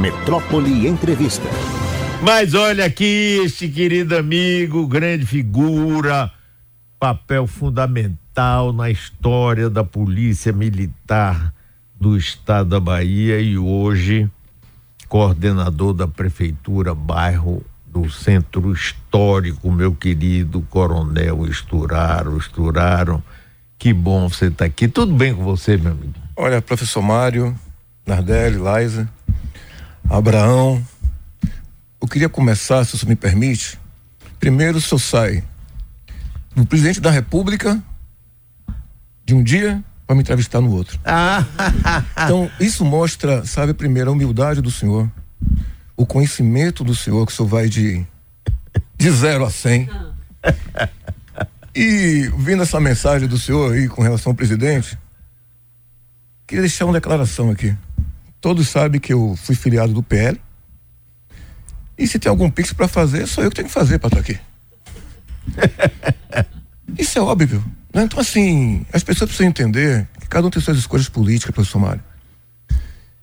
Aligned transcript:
Metrópole 0.00 0.86
Entrevista. 0.88 1.46
Mas 2.22 2.54
olha 2.54 2.86
aqui, 2.86 3.38
este 3.44 3.68
querido 3.68 4.16
amigo, 4.16 4.86
grande 4.86 5.26
figura, 5.26 6.32
papel 6.98 7.46
fundamental 7.46 8.72
na 8.72 8.88
história 8.88 9.68
da 9.68 9.84
Polícia 9.84 10.54
Militar 10.54 11.52
do 12.00 12.16
Estado 12.16 12.70
da 12.70 12.80
Bahia 12.80 13.38
e 13.40 13.58
hoje 13.58 14.26
coordenador 15.06 15.92
da 15.92 16.08
Prefeitura 16.08 16.94
Bairro 16.94 17.62
do 17.86 18.08
Centro 18.08 18.72
Histórico, 18.72 19.70
meu 19.70 19.94
querido 19.94 20.62
Coronel 20.70 21.46
Esturaro, 21.46 22.38
Esturaram. 22.38 23.22
Que 23.78 23.92
bom 23.92 24.30
você 24.30 24.46
estar 24.46 24.56
tá 24.56 24.64
aqui. 24.64 24.88
Tudo 24.88 25.12
bem 25.12 25.34
com 25.34 25.44
você, 25.44 25.76
meu 25.76 25.92
amigo? 25.92 26.14
Olha, 26.36 26.62
professor 26.62 27.02
Mário, 27.02 27.54
Nardelli, 28.06 28.56
Laisa, 28.56 29.06
Abraão, 30.10 30.84
eu 32.02 32.08
queria 32.08 32.28
começar, 32.28 32.84
se 32.84 32.98
você 32.98 33.06
me 33.06 33.14
permite, 33.14 33.78
primeiro 34.40 34.78
o 34.78 34.80
senhor 34.80 34.98
sai 34.98 35.44
do 36.52 36.66
presidente 36.66 37.00
da 37.00 37.12
república 37.12 37.80
de 39.24 39.34
um 39.34 39.42
dia 39.42 39.80
para 40.08 40.16
me 40.16 40.22
entrevistar 40.22 40.60
no 40.60 40.72
outro. 40.72 40.98
então, 42.24 42.50
isso 42.58 42.84
mostra, 42.84 43.46
sabe, 43.46 43.72
primeiro, 43.72 44.10
a 44.10 44.12
humildade 44.12 44.60
do 44.60 44.68
senhor, 44.68 45.08
o 45.96 46.04
conhecimento 46.04 46.82
do 46.82 46.94
senhor, 46.94 47.24
que 47.24 47.32
o 47.32 47.36
senhor 47.36 47.48
vai 47.48 47.68
de, 47.68 48.04
de 48.96 49.10
zero 49.12 49.44
a 49.44 49.50
cem. 49.50 49.88
E 51.72 52.28
vindo 52.36 52.64
essa 52.64 52.80
mensagem 52.80 53.28
do 53.28 53.38
senhor 53.38 53.74
aí 53.74 53.88
com 53.88 54.02
relação 54.02 54.32
ao 54.32 54.36
presidente, 54.36 54.98
queria 56.48 56.62
deixar 56.62 56.84
uma 56.86 56.94
declaração 56.94 57.48
aqui. 57.48 57.76
Todos 58.40 58.68
sabem 58.68 59.00
que 59.00 59.12
eu 59.12 59.36
fui 59.36 59.54
filiado 59.54 59.92
do 59.92 60.02
PL. 60.02 60.40
E 61.98 62.06
se 62.06 62.18
tem 62.18 62.30
algum 62.30 62.50
pix 62.50 62.72
para 62.72 62.88
fazer, 62.88 63.26
sou 63.26 63.44
eu 63.44 63.50
que 63.50 63.56
tenho 63.56 63.68
que 63.68 63.74
fazer 63.74 63.98
para 63.98 64.08
estar 64.08 64.20
aqui. 64.20 64.40
Isso 66.98 67.18
é 67.18 67.22
óbvio. 67.22 67.62
Né? 67.92 68.04
Então, 68.04 68.18
assim, 68.18 68.86
as 68.92 69.04
pessoas 69.04 69.28
precisam 69.28 69.50
entender 69.50 70.08
que 70.18 70.26
cada 70.26 70.46
um 70.46 70.50
tem 70.50 70.62
suas 70.62 70.78
escolhas 70.78 71.08
políticas, 71.08 71.54
professor 71.54 71.78
Mário. 71.78 72.02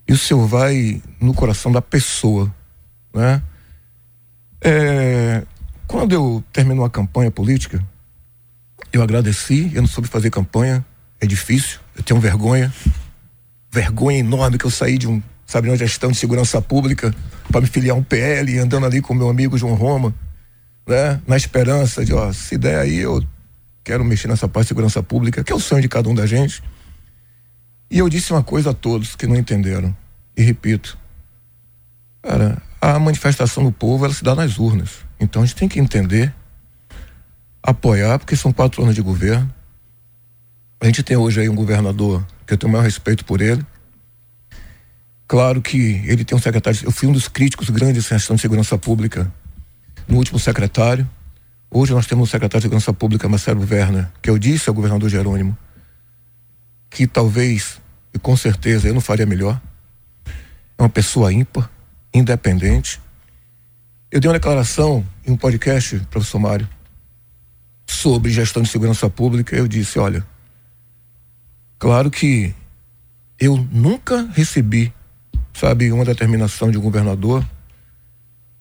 E 0.06 0.12
o 0.12 0.16
senhor 0.16 0.46
vai 0.46 1.02
no 1.20 1.34
coração 1.34 1.72
da 1.72 1.82
pessoa. 1.82 2.54
Né? 3.12 3.42
É, 4.60 5.42
quando 5.86 6.12
eu 6.12 6.44
terminou 6.52 6.84
a 6.84 6.90
campanha 6.90 7.30
política, 7.30 7.84
eu 8.92 9.02
agradeci, 9.02 9.70
eu 9.74 9.82
não 9.82 9.88
soube 9.88 10.08
fazer 10.08 10.30
campanha, 10.30 10.84
é 11.20 11.26
difícil, 11.26 11.80
eu 11.96 12.02
tenho 12.02 12.20
vergonha, 12.20 12.72
vergonha 13.70 14.18
enorme 14.18 14.58
que 14.58 14.64
eu 14.64 14.70
saí 14.70 14.98
de 14.98 15.06
um, 15.06 15.22
sabe, 15.46 15.68
uma 15.68 15.76
gestão 15.76 16.10
de 16.10 16.18
segurança 16.18 16.60
pública 16.60 17.14
para 17.50 17.60
me 17.60 17.66
filiar 17.66 17.96
um 17.96 18.02
PL, 18.02 18.58
andando 18.58 18.86
ali 18.86 19.00
com 19.00 19.14
meu 19.14 19.28
amigo 19.28 19.58
João 19.58 19.74
Roma, 19.74 20.14
né, 20.86 21.20
na 21.26 21.36
esperança 21.36 22.04
de, 22.04 22.12
ó, 22.12 22.32
se 22.32 22.56
der 22.56 22.78
aí 22.78 22.98
eu 22.98 23.22
quero 23.84 24.04
mexer 24.04 24.28
nessa 24.28 24.48
parte 24.48 24.66
de 24.66 24.68
segurança 24.68 25.02
pública, 25.02 25.42
que 25.42 25.52
é 25.52 25.54
o 25.56 25.60
sonho 25.60 25.82
de 25.82 25.88
cada 25.88 26.08
um 26.08 26.14
da 26.14 26.26
gente. 26.26 26.62
E 27.90 27.98
eu 27.98 28.08
disse 28.08 28.32
uma 28.32 28.42
coisa 28.42 28.70
a 28.70 28.74
todos 28.74 29.16
que 29.16 29.26
não 29.26 29.36
entenderam, 29.36 29.96
e 30.36 30.42
repito, 30.42 30.98
cara, 32.22 32.60
a 32.80 32.98
manifestação 32.98 33.64
do 33.64 33.72
povo 33.72 34.04
ela 34.04 34.14
se 34.14 34.22
dá 34.22 34.34
nas 34.34 34.58
urnas. 34.58 34.90
Então 35.18 35.42
a 35.42 35.46
gente 35.46 35.56
tem 35.56 35.68
que 35.68 35.80
entender, 35.80 36.32
apoiar, 37.62 38.18
porque 38.18 38.36
são 38.36 38.52
quatro 38.52 38.82
anos 38.82 38.94
de 38.94 39.02
governo. 39.02 39.52
A 40.80 40.86
gente 40.86 41.02
tem 41.02 41.16
hoje 41.16 41.40
aí 41.40 41.48
um 41.48 41.54
governador 41.54 42.24
que 42.46 42.54
eu 42.54 42.58
tenho 42.58 42.70
o 42.70 42.72
maior 42.72 42.84
respeito 42.84 43.24
por 43.24 43.40
ele. 43.40 43.64
Claro 45.26 45.60
que 45.60 46.02
ele 46.06 46.24
tem 46.24 46.36
um 46.36 46.40
secretário, 46.40 46.80
eu 46.84 46.92
fui 46.92 47.08
um 47.08 47.12
dos 47.12 47.28
críticos 47.28 47.68
grandes 47.68 48.08
da 48.08 48.16
gestão 48.16 48.36
de 48.36 48.42
segurança 48.42 48.78
pública 48.78 49.30
no 50.06 50.16
último 50.16 50.38
secretário. 50.38 51.08
Hoje 51.70 51.92
nós 51.92 52.06
temos 52.06 52.28
um 52.28 52.30
secretário 52.30 52.60
de 52.60 52.64
segurança 52.64 52.92
pública, 52.92 53.28
Marcelo 53.28 53.66
Werner, 53.68 54.08
que 54.22 54.30
eu 54.30 54.38
disse 54.38 54.68
ao 54.68 54.74
governador 54.74 55.10
Jerônimo 55.10 55.56
que 56.90 57.06
talvez, 57.06 57.80
e 58.14 58.18
com 58.18 58.36
certeza, 58.36 58.88
eu 58.88 58.94
não 58.94 59.00
faria 59.00 59.26
melhor. 59.26 59.60
É 60.78 60.82
uma 60.82 60.88
pessoa 60.88 61.32
ímpar, 61.32 61.70
independente. 62.14 63.00
Eu 64.10 64.20
dei 64.20 64.28
uma 64.28 64.38
declaração 64.38 65.06
em 65.26 65.32
um 65.32 65.36
podcast, 65.36 65.98
professor 66.10 66.38
Mário, 66.38 66.68
sobre 67.86 68.30
gestão 68.30 68.62
de 68.62 68.68
segurança 68.68 69.10
pública. 69.10 69.54
Eu 69.54 69.68
disse: 69.68 69.98
olha, 69.98 70.26
claro 71.78 72.10
que 72.10 72.54
eu 73.38 73.56
nunca 73.70 74.28
recebi, 74.32 74.92
sabe, 75.52 75.92
uma 75.92 76.04
determinação 76.04 76.70
de 76.70 76.78
um 76.78 76.80
governador, 76.80 77.46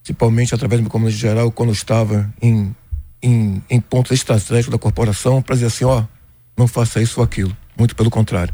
principalmente 0.04 0.54
através 0.54 0.80
do 0.80 0.84
meu 0.84 0.92
comandante 0.92 1.18
geral, 1.18 1.52
quando 1.52 1.70
eu 1.70 1.74
estava 1.74 2.32
em, 2.42 2.76
em, 3.22 3.62
em 3.70 3.80
pontos 3.80 4.12
estratégicos 4.12 4.72
da 4.72 4.78
corporação, 4.78 5.42
para 5.42 5.56
dizer 5.56 5.68
assim: 5.68 5.86
ó, 5.86 6.04
não 6.58 6.68
faça 6.68 7.02
isso 7.02 7.20
ou 7.20 7.24
aquilo. 7.24 7.56
Muito 7.78 7.96
pelo 7.96 8.10
contrário. 8.10 8.54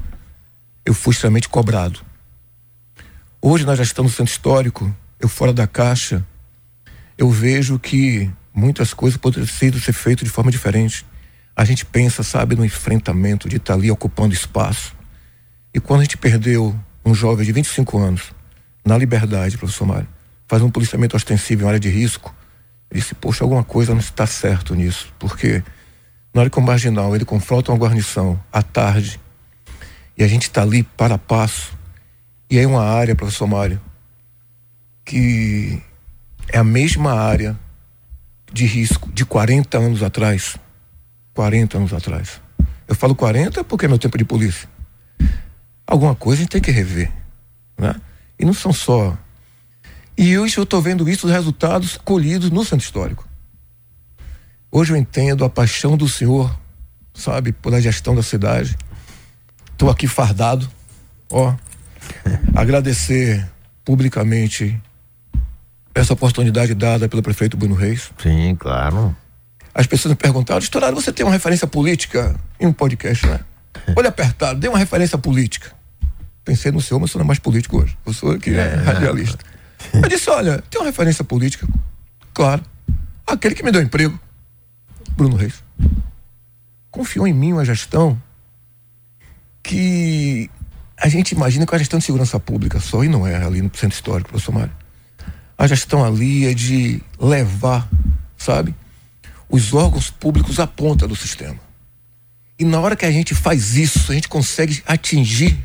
Eu 0.85 0.93
fui 0.93 1.13
extremamente 1.13 1.47
cobrado. 1.47 2.01
Hoje 3.41 3.65
nós 3.65 3.77
já 3.77 3.83
estamos 3.83 4.11
no 4.11 4.17
centro 4.17 4.31
histórico, 4.31 4.95
eu 5.19 5.29
fora 5.29 5.53
da 5.53 5.67
caixa, 5.67 6.25
eu 7.17 7.29
vejo 7.29 7.77
que 7.77 8.29
muitas 8.53 8.93
coisas 8.93 9.17
poderiam 9.17 9.47
ser 9.47 9.93
feitas 9.93 10.25
de 10.25 10.29
forma 10.29 10.51
diferente. 10.51 11.05
A 11.55 11.63
gente 11.65 11.85
pensa, 11.85 12.23
sabe, 12.23 12.55
no 12.55 12.65
enfrentamento 12.65 13.47
de 13.47 13.57
estar 13.57 13.75
ali 13.75 13.91
ocupando 13.91 14.33
espaço. 14.33 14.95
E 15.73 15.79
quando 15.79 16.01
a 16.01 16.03
gente 16.03 16.17
perdeu 16.17 16.77
um 17.05 17.13
jovem 17.13 17.45
de 17.45 17.51
25 17.51 17.97
anos 17.97 18.33
na 18.85 18.97
liberdade, 18.97 19.57
professor 19.57 19.85
Mário, 19.85 20.07
fazendo 20.47 20.67
um 20.67 20.71
policiamento 20.71 21.15
ostensivo 21.15 21.63
em 21.63 21.67
área 21.67 21.79
de 21.79 21.89
risco, 21.89 22.33
ele 22.89 22.99
disse, 22.99 23.15
poxa, 23.15 23.43
alguma 23.43 23.63
coisa 23.63 23.93
não 23.93 23.99
está 23.99 24.25
certo 24.25 24.75
nisso, 24.75 25.11
porque 25.17 25.63
na 26.33 26.41
hora 26.41 26.49
que 26.49 26.59
o 26.59 26.61
marginal 26.61 27.15
ele 27.15 27.25
confronta 27.25 27.71
uma 27.71 27.77
guarnição 27.77 28.39
à 28.51 28.61
tarde 28.61 29.19
e 30.17 30.23
a 30.23 30.27
gente 30.27 30.43
está 30.43 30.61
ali 30.61 30.83
para 30.83 31.17
passo, 31.17 31.77
e 32.49 32.59
aí 32.59 32.65
uma 32.65 32.83
área, 32.83 33.15
professor 33.15 33.47
Mário, 33.47 33.81
que 35.03 35.81
é 36.49 36.59
a 36.59 36.63
mesma 36.63 37.13
área 37.13 37.57
de 38.51 38.65
risco 38.65 39.11
de 39.11 39.25
40 39.25 39.77
anos 39.77 40.03
atrás. 40.03 40.55
40 41.33 41.77
anos 41.77 41.93
atrás. 41.93 42.41
Eu 42.87 42.95
falo 42.95 43.15
40 43.15 43.63
porque 43.63 43.85
é 43.85 43.87
meu 43.87 43.97
tempo 43.97 44.17
de 44.17 44.25
polícia. 44.25 44.67
Alguma 45.85 46.15
coisa 46.15 46.41
a 46.41 46.43
gente 46.43 46.51
tem 46.51 46.61
que 46.61 46.71
rever. 46.71 47.11
Né? 47.77 47.95
E 48.39 48.45
não 48.45 48.53
são 48.53 48.71
só. 48.73 49.17
E 50.17 50.37
hoje 50.37 50.57
eu 50.57 50.63
estou 50.63 50.81
vendo 50.81 51.09
isso, 51.09 51.27
os 51.27 51.33
resultados 51.33 51.97
colhidos 51.97 52.51
no 52.51 52.63
centro 52.63 52.85
histórico. 52.85 53.27
Hoje 54.71 54.93
eu 54.93 54.97
entendo 54.97 55.43
a 55.43 55.49
paixão 55.49 55.97
do 55.97 56.07
senhor, 56.07 56.55
sabe, 57.13 57.51
pela 57.51 57.81
gestão 57.81 58.15
da 58.15 58.23
cidade. 58.23 58.75
Estou 59.71 59.89
aqui 59.89 60.07
fardado, 60.07 60.69
ó, 61.29 61.55
agradecer 62.55 63.47
publicamente 63.83 64.79
essa 65.95 66.13
oportunidade 66.13 66.73
dada 66.73 67.07
pelo 67.07 67.21
prefeito 67.21 67.57
Bruno 67.57 67.75
Reis. 67.75 68.11
Sim, 68.17 68.55
claro. 68.55 69.15
As 69.73 69.87
pessoas 69.87 70.11
me 70.11 70.15
perguntaram, 70.15 70.59
Estourado, 70.59 70.95
você 70.95 71.11
tem 71.11 71.25
uma 71.25 71.31
referência 71.31 71.65
política 71.65 72.35
em 72.59 72.67
um 72.67 72.73
podcast, 72.73 73.25
né? 73.25 73.39
Olha 73.95 74.09
apertado, 74.09 74.59
dê 74.59 74.67
uma 74.67 74.77
referência 74.77 75.17
política. 75.17 75.71
Pensei 76.45 76.71
no 76.71 76.81
senhor, 76.81 76.99
mas 76.99 77.09
sou 77.09 77.19
não 77.19 77.25
é 77.25 77.27
mais 77.27 77.39
político 77.39 77.81
hoje. 77.81 77.97
Eu 78.05 78.13
sou 78.13 78.31
aqui 78.31 78.53
é. 78.53 78.75
radialista. 78.75 79.43
Eu 79.93 80.07
disse, 80.07 80.29
olha, 80.29 80.61
tem 80.69 80.79
uma 80.79 80.87
referência 80.87 81.23
política? 81.23 81.67
Claro. 82.33 82.63
Aquele 83.25 83.55
que 83.55 83.63
me 83.63 83.71
deu 83.71 83.81
emprego, 83.81 84.19
Bruno 85.15 85.35
Reis. 85.35 85.63
Confiou 86.91 87.25
em 87.27 87.33
mim 87.33 87.53
uma 87.53 87.65
gestão 87.65 88.21
que 89.63 90.49
a 90.97 91.07
gente 91.09 91.31
imagina 91.31 91.65
que 91.65 91.73
é 91.73 91.75
a 91.75 91.79
gestão 91.79 91.97
de 91.97 92.05
segurança 92.05 92.39
pública 92.39 92.79
só, 92.79 93.03
e 93.03 93.07
não 93.07 93.25
é 93.25 93.43
ali 93.43 93.61
no 93.61 93.71
centro 93.75 93.95
histórico, 93.95 94.29
professor 94.29 94.51
Mário. 94.51 94.73
A 95.57 95.65
gestão 95.65 96.03
ali 96.03 96.45
é 96.45 96.53
de 96.53 97.01
levar, 97.19 97.87
sabe, 98.37 98.75
os 99.49 99.73
órgãos 99.73 100.09
públicos 100.09 100.59
à 100.59 100.67
ponta 100.67 101.07
do 101.07 101.15
sistema. 101.15 101.59
E 102.57 102.65
na 102.65 102.79
hora 102.79 102.95
que 102.95 103.05
a 103.05 103.11
gente 103.11 103.33
faz 103.33 103.75
isso, 103.75 104.11
a 104.11 104.15
gente 104.15 104.27
consegue 104.27 104.81
atingir. 104.85 105.57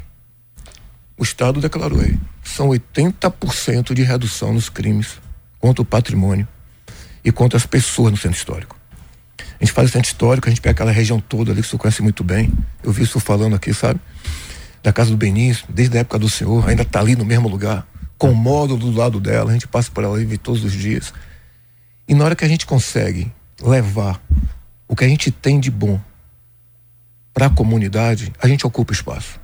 O 1.16 1.22
Estado 1.22 1.60
declarou 1.60 2.00
aí, 2.00 2.19
são 2.44 2.69
80% 2.69 3.92
de 3.92 4.02
redução 4.02 4.52
nos 4.52 4.69
crimes 4.69 5.20
contra 5.58 5.82
o 5.82 5.84
patrimônio 5.84 6.46
e 7.25 7.32
contra 7.32 7.56
as 7.56 7.66
pessoas 7.66 8.12
no 8.12 8.16
centro 8.16 8.38
histórico. 8.38 8.76
A 9.60 9.64
gente 9.64 9.72
faz 9.72 9.90
o 9.90 9.92
centro 9.92 10.08
histórico, 10.08 10.48
a 10.48 10.50
gente 10.50 10.60
pega 10.60 10.72
aquela 10.72 10.92
região 10.92 11.19
toda 11.19 11.50
ali 11.50 11.60
que 11.60 11.66
o 11.66 11.70
senhor 11.70 11.81
conhece 11.81 12.02
muito 12.02 12.22
bem. 12.22 12.52
Eu 12.82 12.92
vi 12.92 13.02
isso 13.02 13.19
falando 13.19 13.56
aqui, 13.56 13.74
sabe? 13.74 14.00
Da 14.82 14.92
casa 14.92 15.10
do 15.10 15.16
Benício, 15.16 15.66
desde 15.69 15.96
a 15.96 16.00
época 16.00 16.19
do 16.19 16.28
senhor, 16.28 16.69
ainda 16.69 16.82
está 16.82 17.00
ali 17.00 17.16
no 17.16 17.24
mesmo 17.24 17.48
lugar 17.48 17.84
com 18.19 18.32
o 18.32 18.34
módulo 18.34 18.90
do 18.90 18.98
lado 18.98 19.20
dela, 19.20 19.50
a 19.50 19.52
gente 19.52 19.69
passa 19.69 19.90
por 19.92 20.02
ela 20.02 20.20
e 20.20 20.24
vê 20.24 20.36
todos 20.36 20.64
os 20.64 20.72
dias. 20.72 21.14
E 22.06 22.14
na 22.14 22.24
hora 22.24 22.34
que 22.34 22.44
a 22.44 22.48
gente 22.48 22.66
consegue 22.66 23.31
levar 23.62 24.20
o 24.87 24.96
que 24.96 25.05
a 25.05 25.08
gente 25.08 25.31
tem 25.31 25.60
de 25.60 25.70
bom 25.70 26.00
para 27.32 27.46
a 27.46 27.50
comunidade, 27.50 28.32
a 28.40 28.49
gente 28.49 28.66
ocupa 28.66 28.93
espaço. 28.93 29.38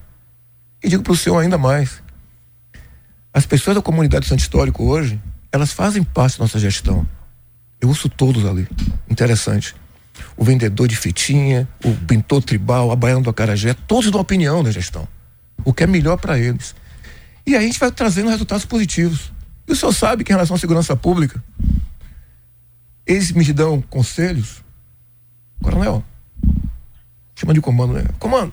E 0.83 0.89
digo 0.89 1.03
para 1.03 1.13
o 1.13 1.17
senhor 1.17 1.39
ainda 1.39 1.57
mais. 1.57 2.03
As 3.33 3.47
pessoas 3.47 3.77
da 3.77 3.83
comunidade 3.83 4.27
do 4.27 4.29
Santo 4.29 4.41
Histórico 4.41 4.85
hoje, 4.85 5.21
elas 5.51 5.73
fazem 5.73 6.03
parte 6.03 6.39
da 6.39 6.45
nossa 6.45 6.59
gestão. 6.59 7.07
Eu 7.81 7.89
ouço 7.89 8.09
todos 8.09 8.45
ali. 8.45 8.67
Interessante. 9.09 9.75
O 10.37 10.45
vendedor 10.45 10.89
de 10.89 10.97
fitinha, 10.97 11.69
o 11.85 11.93
pintor 11.93 12.43
tribal, 12.43 12.91
a 12.91 12.97
baiano 12.97 13.23
do 13.23 13.31
Acarajé, 13.31 13.75
todos 13.87 14.11
dão 14.11 14.21
opinião 14.21 14.63
da 14.63 14.71
gestão. 14.71 15.07
O 15.65 15.73
que 15.73 15.85
é 15.85 15.87
melhor 15.87 16.17
para 16.17 16.39
eles. 16.39 16.75
E 17.47 17.55
aí 17.55 17.65
a 17.65 17.67
gente 17.67 17.79
vai 17.79 17.91
trazendo 17.91 18.31
resultados 18.31 18.65
positivos. 18.65 19.33
E 19.67 19.73
o 19.73 19.77
senhor 19.77 19.93
sabe 19.93 20.25
que 20.25 20.33
em 20.33 20.35
relação 20.35 20.57
à 20.57 20.59
segurança 20.59 20.97
pública, 20.97 21.43
eles 23.07 23.33
me 23.33 23.45
dão 23.53 23.81
conselhos. 23.83 24.63
Coronel, 25.63 26.05
chama 27.35 27.55
de 27.55 27.61
comando, 27.61 27.95
né? 27.95 28.05
Comando, 28.19 28.53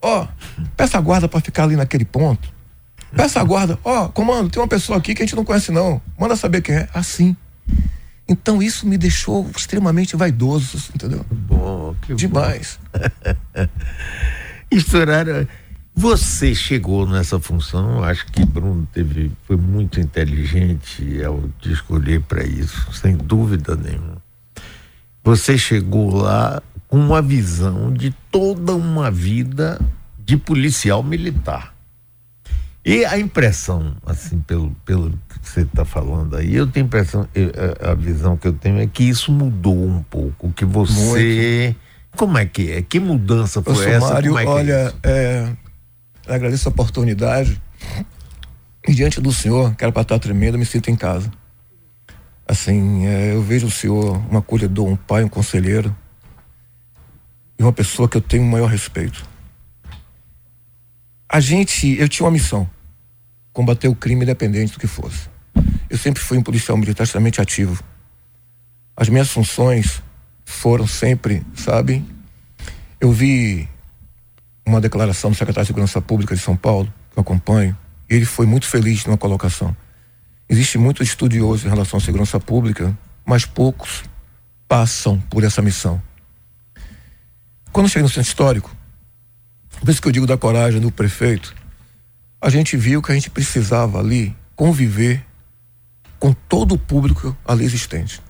ó, 0.00 0.26
peça 0.76 0.98
a 0.98 1.00
guarda 1.00 1.28
para 1.28 1.40
ficar 1.40 1.64
ali 1.64 1.76
naquele 1.76 2.04
ponto. 2.04 2.54
Peça 3.14 3.40
a 3.40 3.44
guarda, 3.44 3.78
ó, 3.84 4.08
comando, 4.08 4.50
tem 4.50 4.60
uma 4.60 4.68
pessoa 4.68 4.98
aqui 4.98 5.14
que 5.14 5.22
a 5.22 5.26
gente 5.26 5.36
não 5.36 5.44
conhece 5.44 5.70
não. 5.70 6.00
Manda 6.18 6.36
saber 6.36 6.60
quem 6.62 6.74
é. 6.74 6.88
Assim. 6.92 7.36
Então 8.28 8.62
isso 8.62 8.86
me 8.86 8.98
deixou 8.98 9.48
extremamente 9.56 10.16
vaidoso, 10.16 10.90
entendeu? 10.94 11.24
Bom, 11.30 11.94
que 12.02 12.14
Demais. 12.14 12.78
Bom. 13.54 13.68
Estourar. 14.70 15.26
Você 15.98 16.54
chegou 16.54 17.08
nessa 17.08 17.40
função, 17.40 18.04
acho 18.04 18.26
que 18.26 18.44
Bruno 18.44 18.86
teve, 18.92 19.32
foi 19.44 19.56
muito 19.56 19.98
inteligente 19.98 21.24
ao 21.24 21.48
te 21.58 21.72
escolher 21.72 22.20
para 22.20 22.44
isso, 22.44 22.92
sem 22.92 23.16
dúvida 23.16 23.74
nenhuma. 23.74 24.22
Você 25.24 25.56
chegou 25.56 26.14
lá 26.14 26.62
com 26.86 26.98
uma 26.98 27.22
visão 27.22 27.90
de 27.90 28.14
toda 28.30 28.74
uma 28.74 29.10
vida 29.10 29.80
de 30.18 30.36
policial 30.36 31.02
militar. 31.02 31.74
E 32.84 33.02
a 33.06 33.18
impressão, 33.18 33.96
assim, 34.04 34.38
pelo, 34.40 34.72
pelo 34.84 35.10
que 35.10 35.48
você 35.48 35.62
está 35.62 35.86
falando 35.86 36.36
aí, 36.36 36.54
eu 36.54 36.66
tenho 36.66 36.84
a 36.84 36.88
impressão, 36.88 37.26
a, 37.82 37.92
a, 37.92 37.94
visão 37.94 38.36
que 38.36 38.46
eu 38.46 38.52
tenho 38.52 38.78
é 38.80 38.86
que 38.86 39.02
isso 39.02 39.32
mudou 39.32 39.82
um 39.82 40.02
pouco, 40.02 40.52
que 40.52 40.66
você... 40.66 41.74
Muito. 41.74 41.86
Como 42.16 42.36
é 42.36 42.44
que 42.44 42.70
é? 42.70 42.82
Que 42.82 43.00
mudança 43.00 43.62
foi 43.62 43.86
eu 43.86 43.90
essa? 43.92 44.12
Mário, 44.12 44.38
é 44.38 44.44
olha, 44.46 44.94
é 45.02 45.52
eu 46.26 46.34
agradeço 46.34 46.68
a 46.68 46.72
oportunidade. 46.72 47.60
E 48.86 48.94
diante 48.94 49.20
do 49.20 49.32
Senhor, 49.32 49.74
que 49.74 49.84
era 49.84 49.92
para 49.92 50.02
estar 50.02 50.18
tremendo, 50.18 50.58
me 50.58 50.66
sinto 50.66 50.90
em 50.90 50.96
casa. 50.96 51.30
Assim, 52.46 53.06
é, 53.06 53.34
eu 53.34 53.42
vejo 53.42 53.66
o 53.66 53.70
Senhor 53.70 54.16
um 54.32 54.36
acolhedor, 54.36 54.86
um 54.86 54.96
pai, 54.96 55.24
um 55.24 55.28
conselheiro. 55.28 55.94
E 57.58 57.62
uma 57.62 57.72
pessoa 57.72 58.08
que 58.08 58.16
eu 58.16 58.20
tenho 58.20 58.42
o 58.42 58.46
maior 58.46 58.66
respeito. 58.66 59.26
A 61.28 61.40
gente, 61.40 61.98
eu 61.98 62.08
tinha 62.08 62.24
uma 62.24 62.32
missão: 62.32 62.68
combater 63.52 63.88
o 63.88 63.94
crime 63.94 64.22
independente 64.22 64.72
do 64.72 64.78
que 64.78 64.86
fosse. 64.86 65.28
Eu 65.88 65.98
sempre 65.98 66.22
fui 66.22 66.38
um 66.38 66.42
policial 66.42 66.76
militar 66.76 67.04
extremamente 67.04 67.40
ativo. 67.40 67.82
As 68.96 69.08
minhas 69.08 69.30
funções 69.30 70.02
foram 70.44 70.86
sempre, 70.86 71.44
sabe? 71.54 72.04
Eu 73.00 73.10
vi 73.10 73.68
uma 74.66 74.80
declaração 74.80 75.30
do 75.30 75.36
secretário 75.36 75.64
de 75.64 75.68
Segurança 75.68 76.00
Pública 76.02 76.34
de 76.34 76.40
São 76.40 76.56
Paulo, 76.56 76.92
que 77.10 77.18
eu 77.18 77.20
acompanho, 77.20 77.76
e 78.10 78.14
ele 78.14 78.24
foi 78.24 78.46
muito 78.46 78.66
feliz 78.66 79.06
na 79.06 79.16
colocação. 79.16 79.74
Existe 80.48 80.76
muito 80.76 81.02
estudioso 81.02 81.66
em 81.66 81.70
relação 81.70 81.98
à 81.98 82.00
segurança 82.00 82.40
pública, 82.40 82.96
mas 83.24 83.44
poucos 83.44 84.04
passam 84.68 85.20
por 85.30 85.44
essa 85.44 85.62
missão. 85.62 86.02
Quando 87.72 87.88
cheguei 87.88 88.02
no 88.02 88.08
centro 88.08 88.28
histórico, 88.28 88.74
por 89.80 89.88
isso 89.88 90.02
que 90.02 90.08
eu 90.08 90.12
digo 90.12 90.26
da 90.26 90.36
coragem 90.36 90.80
do 90.80 90.90
prefeito, 90.90 91.54
a 92.40 92.50
gente 92.50 92.76
viu 92.76 93.02
que 93.02 93.12
a 93.12 93.14
gente 93.14 93.30
precisava 93.30 93.98
ali 93.98 94.36
conviver 94.54 95.24
com 96.18 96.32
todo 96.32 96.74
o 96.74 96.78
público 96.78 97.36
ali 97.44 97.64
existente. 97.64 98.20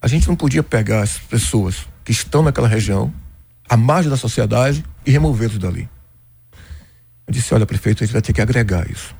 A 0.00 0.06
gente 0.06 0.28
não 0.28 0.36
podia 0.36 0.62
pegar 0.62 1.02
as 1.02 1.18
pessoas 1.18 1.86
que 2.04 2.12
estão 2.12 2.42
naquela 2.42 2.68
região, 2.68 3.12
à 3.68 3.76
margem 3.76 4.10
da 4.10 4.16
sociedade, 4.16 4.84
e 5.06 5.10
removê-los 5.10 5.58
dali. 5.58 5.88
Eu 7.26 7.32
disse: 7.32 7.52
olha, 7.54 7.66
prefeito, 7.66 8.02
a 8.02 8.06
gente 8.06 8.12
vai 8.12 8.22
ter 8.22 8.32
que 8.32 8.40
agregar 8.40 8.90
isso. 8.90 9.14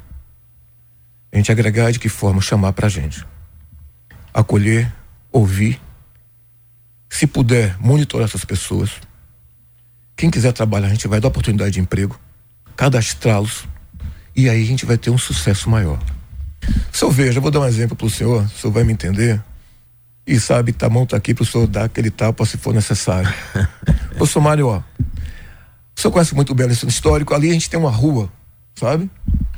A 1.32 1.37
gente 1.37 1.50
agregar 1.50 1.91
de 1.91 1.99
que 1.99 2.08
forma? 2.08 2.41
Chamar 2.41 2.73
para 2.73 2.87
a 2.87 2.91
gente. 2.91 3.26
Acolher, 4.32 4.93
ouvir. 5.32 5.81
Se 7.08 7.26
puder, 7.26 7.76
monitorar 7.81 8.29
essas 8.29 8.44
pessoas. 8.44 8.91
Quem 10.17 10.31
quiser 10.31 10.52
trabalhar, 10.52 10.88
a 10.88 10.91
gente 10.91 11.08
vai 11.08 11.20
dar 11.20 11.29
oportunidade 11.29 11.73
de 11.73 11.81
emprego, 11.81 12.19
cadastrá-los, 12.76 13.67
e 14.35 14.49
aí 14.49 14.62
a 14.62 14.67
gente 14.67 14.87
vai 14.87 14.96
ter 14.96 15.11
um 15.11 15.19
sucesso 15.19 15.69
maior. 15.69 15.99
Se 16.93 17.05
eu 17.05 17.11
vejo, 17.11 17.38
eu 17.38 17.43
vou 17.43 17.50
dar 17.50 17.61
um 17.61 17.67
exemplo 17.67 17.96
para 17.96 18.06
o 18.06 18.11
senhor, 18.11 18.44
o 18.44 18.49
senhor 18.49 18.73
vai 18.73 18.85
me 18.85 18.93
entender. 18.93 19.43
E 20.26 20.41
sabe, 20.41 20.73
tá 20.73 20.88
mão 20.88 21.05
tá 21.05 21.17
aqui 21.17 21.35
para 21.35 21.43
o 21.43 21.47
senhor 21.47 21.67
dar 21.67 21.85
aquele 21.85 22.11
tapa 22.11 22.47
se 22.47 22.56
for 22.56 22.73
necessário. 22.73 23.32
Ô, 24.19 24.41
Mário, 24.41 24.69
ó, 24.69 24.79
o 24.79 26.00
senhor 26.00 26.12
conhece 26.12 26.35
muito 26.35 26.55
bem 26.55 26.67
esse 26.69 26.87
histórico. 26.87 27.35
Ali 27.35 27.50
a 27.50 27.53
gente 27.53 27.69
tem 27.69 27.79
uma 27.79 27.91
rua, 27.91 28.31
sabe? 28.75 29.11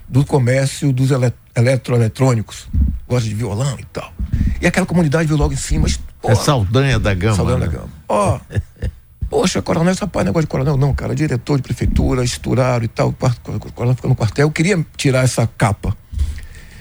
Do 0.08 0.24
comércio 0.24 0.92
dos 0.92 1.10
ele 1.10 1.32
eletroeletrônicos. 1.54 2.68
Gosta 3.08 3.28
de 3.28 3.34
violão 3.34 3.78
e 3.78 3.84
tal. 3.84 4.12
E 4.60 4.66
aquela 4.66 4.86
comunidade 4.86 5.28
viu 5.28 5.36
logo 5.36 5.54
em 5.54 5.56
cima. 5.56 5.82
Mas, 5.82 6.00
é 6.24 6.34
Saldanha 6.34 6.98
da 6.98 7.14
Gama. 7.14 7.36
Saldanha 7.36 7.58
né? 7.58 7.66
da 7.66 7.72
Gama. 7.72 7.88
Ó. 8.08 8.40
Poxa, 9.28 9.60
coronel, 9.60 9.92
esse 9.92 10.00
rapaz, 10.00 10.24
negócio 10.24 10.46
de 10.46 10.50
coronel, 10.50 10.76
não, 10.76 10.94
cara, 10.94 11.14
diretor 11.14 11.56
de 11.56 11.62
prefeitura, 11.62 12.22
estouraram 12.22 12.84
e 12.84 12.88
tal, 12.88 13.08
o 13.08 13.12
coronel 13.72 13.96
ficou 13.96 14.08
no 14.08 14.14
quartel, 14.14 14.46
eu 14.46 14.52
queria 14.52 14.86
tirar 14.96 15.24
essa 15.24 15.48
capa. 15.48 15.96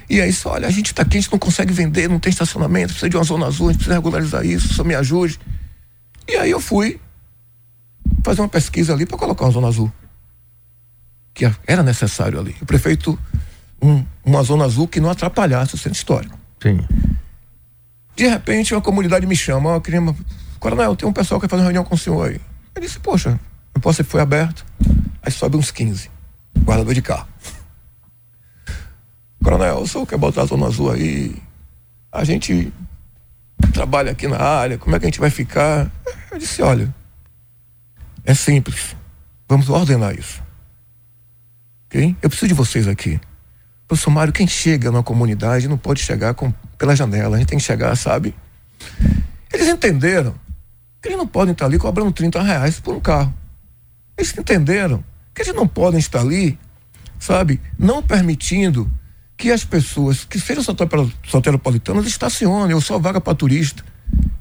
E 0.10 0.22
aí, 0.22 0.32
só, 0.32 0.52
olha, 0.52 0.68
a 0.68 0.72
gente 0.72 0.94
tá 0.94 1.02
aqui, 1.02 1.18
a 1.18 1.22
gente 1.22 1.32
não 1.32 1.40
consegue 1.40 1.74
vender, 1.74 2.08
não 2.08 2.20
tem 2.20 2.30
estacionamento, 2.30 2.90
precisa 2.90 3.10
de 3.10 3.18
uma 3.18 3.24
zona 3.24 3.48
azul, 3.48 3.70
a 3.70 3.72
gente 3.72 3.80
precisa 3.80 3.96
regularizar 3.96 4.46
isso, 4.46 4.74
só 4.74 4.84
me 4.84 4.94
ajude. 4.94 5.40
E 6.28 6.36
aí 6.36 6.52
eu 6.52 6.60
fui, 6.60 7.00
fazer 8.24 8.42
uma 8.42 8.50
pesquisa 8.50 8.94
ali 8.94 9.06
para 9.06 9.18
colocar 9.18 9.46
uma 9.46 9.52
zona 9.52 9.68
azul. 9.68 9.92
Que 11.34 11.52
era 11.68 11.84
necessário 11.84 12.40
ali. 12.40 12.56
O 12.62 12.66
prefeito, 12.66 13.18
um, 13.82 14.06
uma 14.24 14.42
zona 14.44 14.66
azul 14.66 14.88
que 14.88 15.00
não 15.00 15.10
atrapalhasse 15.10 15.76
o 15.76 15.78
centro 15.78 15.98
histórico. 15.98 16.38
Sim. 16.62 16.80
De 18.16 18.28
repente, 18.28 18.74
uma 18.74 18.82
comunidade 18.82 19.26
me 19.26 19.36
chama, 19.36 19.72
ó, 19.72 19.80
queria. 19.80 20.02
Coronel, 20.60 20.96
tem 20.96 21.08
um 21.08 21.14
pessoal 21.14 21.40
que 21.40 21.46
quer 21.46 21.52
fazer 21.52 21.62
uma 21.62 21.68
reunião 21.68 21.84
com 21.84 21.96
o 21.96 21.98
senhor 21.98 22.30
aí. 22.30 22.40
Eu 22.74 22.82
disse, 22.82 23.00
poxa, 23.00 23.40
o 23.76 23.80
posse 23.80 24.04
foi 24.04 24.22
aberto. 24.22 24.66
Aí 25.22 25.32
sobe 25.32 25.58
uns 25.58 25.70
15, 25.70 26.10
guardador 26.64 26.94
de 26.94 27.02
carro. 27.02 27.28
Coronel, 29.56 29.80
o 29.80 29.88
senhor 29.88 30.06
quer 30.06 30.18
botar 30.18 30.42
a 30.42 30.46
zona 30.46 30.68
azul 30.68 30.92
aí? 30.92 31.34
A 32.12 32.26
gente 32.26 32.74
trabalha 33.72 34.12
aqui 34.12 34.28
na 34.28 34.38
área, 34.38 34.78
como 34.78 34.94
é 34.94 35.00
que 35.00 35.06
a 35.06 35.08
gente 35.08 35.20
vai 35.20 35.30
ficar? 35.30 35.90
Eu 36.30 36.38
disse, 36.38 36.62
olha, 36.62 36.94
é 38.26 38.34
simples. 38.34 38.98
Vamos 39.48 39.70
ordenar 39.70 40.14
isso. 40.14 40.44
Ok? 41.86 42.18
Eu 42.22 42.30
preciso 42.30 42.50
de 42.50 42.54
vocês 42.54 42.86
aqui. 42.86 43.18
Professor 43.88 44.10
Mário, 44.10 44.34
quem 44.34 44.46
chega 44.46 44.92
na 44.92 45.02
comunidade 45.02 45.70
não 45.70 45.78
pode 45.78 46.02
chegar 46.02 46.34
com, 46.34 46.52
pela 46.78 46.94
janela. 46.94 47.38
A 47.38 47.40
gente 47.40 47.48
tem 47.48 47.58
que 47.58 47.64
chegar, 47.64 47.96
sabe? 47.96 48.36
Eles 49.54 49.70
entenderam 49.70 50.36
que 51.02 51.08
eles 51.08 51.18
não 51.18 51.28
podem 51.28 51.54
estar 51.54 51.68
ali 51.68 51.80
cobrando 51.80 52.12
30 52.12 52.42
reais 52.42 52.82
por 52.82 52.94
um 52.94 53.00
carro. 53.00 53.34
Eles 54.18 54.38
entenderam 54.38 55.02
que 55.34 55.44
eles 55.44 55.56
não 55.56 55.66
podem 55.66 56.00
estar 56.00 56.20
ali, 56.20 56.60
sabe? 57.18 57.62
Não 57.80 58.04
permitindo 58.04 58.92
que 59.38 59.52
as 59.52 59.64
pessoas 59.64 60.24
que 60.24 60.40
sejam 60.40 60.64
soteropolitanas 61.24 62.06
estacionem 62.06 62.74
ou 62.74 62.82
só 62.82 62.98
vaga 62.98 63.20
para 63.20 63.36
turista. 63.36 63.84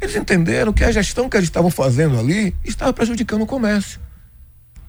Eles 0.00 0.14
entenderam 0.14 0.72
que 0.72 0.84
a 0.84 0.92
gestão 0.92 1.28
que 1.28 1.36
eles 1.36 1.48
estavam 1.48 1.70
fazendo 1.70 2.18
ali 2.18 2.54
estava 2.64 2.92
prejudicando 2.92 3.42
o 3.42 3.46
comércio. 3.46 4.00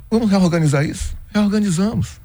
Vamos 0.10 0.30
reorganizar 0.30 0.86
isso? 0.86 1.16
Reorganizamos. 1.34 2.22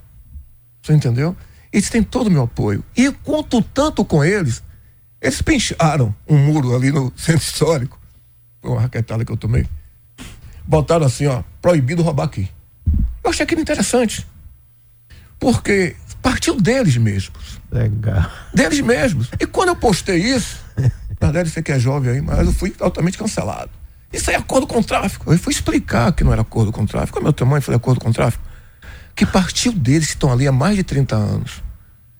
Você 0.83 0.93
entendeu? 0.93 1.37
Eles 1.73 1.89
têm 1.89 2.03
todo 2.03 2.27
o 2.27 2.31
meu 2.31 2.43
apoio. 2.43 2.85
E 2.97 3.11
conto 3.13 3.63
tanto 3.63 4.05
com 4.05 4.25
eles, 4.25 4.63
eles 5.21 5.41
pincharam 5.41 6.15
um 6.29 6.37
muro 6.37 6.75
ali 6.75 6.91
no 6.91 7.13
centro 7.17 7.43
histórico. 7.43 7.99
Foi 8.61 8.71
uma 8.71 8.81
raquetada 8.81 9.25
que 9.25 9.33
eu 9.33 9.37
tomei. 9.37 9.67
Botaram 10.67 11.07
assim, 11.07 11.27
ó, 11.27 11.43
proibido 11.63 12.03
roubar 12.03 12.25
aqui. 12.25 12.49
Eu 13.25 13.31
achei 13.31 13.45
aquilo 13.45 13.61
interessante. 13.61 14.27
Porque 15.40 15.97
partiu 16.23 16.61
deles 16.61 16.97
mesmos. 16.99 17.59
Legal. 17.73 18.30
Deles 18.54 18.80
mesmos. 18.80 19.30
E 19.40 19.47
quando 19.47 19.70
eu 19.70 19.76
postei 19.76 20.18
isso, 20.18 20.62
na 21.18 21.28
verdade, 21.28 21.50
você 21.50 21.62
que 21.62 21.73
é 21.73 21.78
jovem 21.78 22.12
aí, 22.12 22.20
mas 22.20 22.47
eu 22.47 22.52
fui 22.52 22.75
altamente 22.78 23.18
cancelado. 23.18 23.70
Isso 24.12 24.30
é 24.30 24.35
acordo 24.35 24.66
com 24.66 24.78
o 24.78 24.85
tráfico. 24.85 25.32
Eu 25.32 25.38
fui 25.38 25.52
explicar 25.52 26.12
que 26.12 26.23
não 26.23 26.32
era 26.32 26.42
acordo 26.42 26.70
com 26.70 26.82
o 26.82 26.87
tráfico. 26.87 27.18
É 27.18 27.23
meu 27.23 27.32
tamanho? 27.32 27.62
Foi 27.62 27.75
acordo 27.75 28.00
com 28.00 28.11
o 28.11 28.12
tráfico. 28.12 28.44
Que 29.14 29.25
partiu 29.25 29.73
deles 29.73 30.09
que 30.09 30.14
estão 30.14 30.32
ali 30.32 30.47
há 30.47 30.52
mais 30.52 30.76
de 30.76 30.82
30 30.82 31.16
anos. 31.16 31.62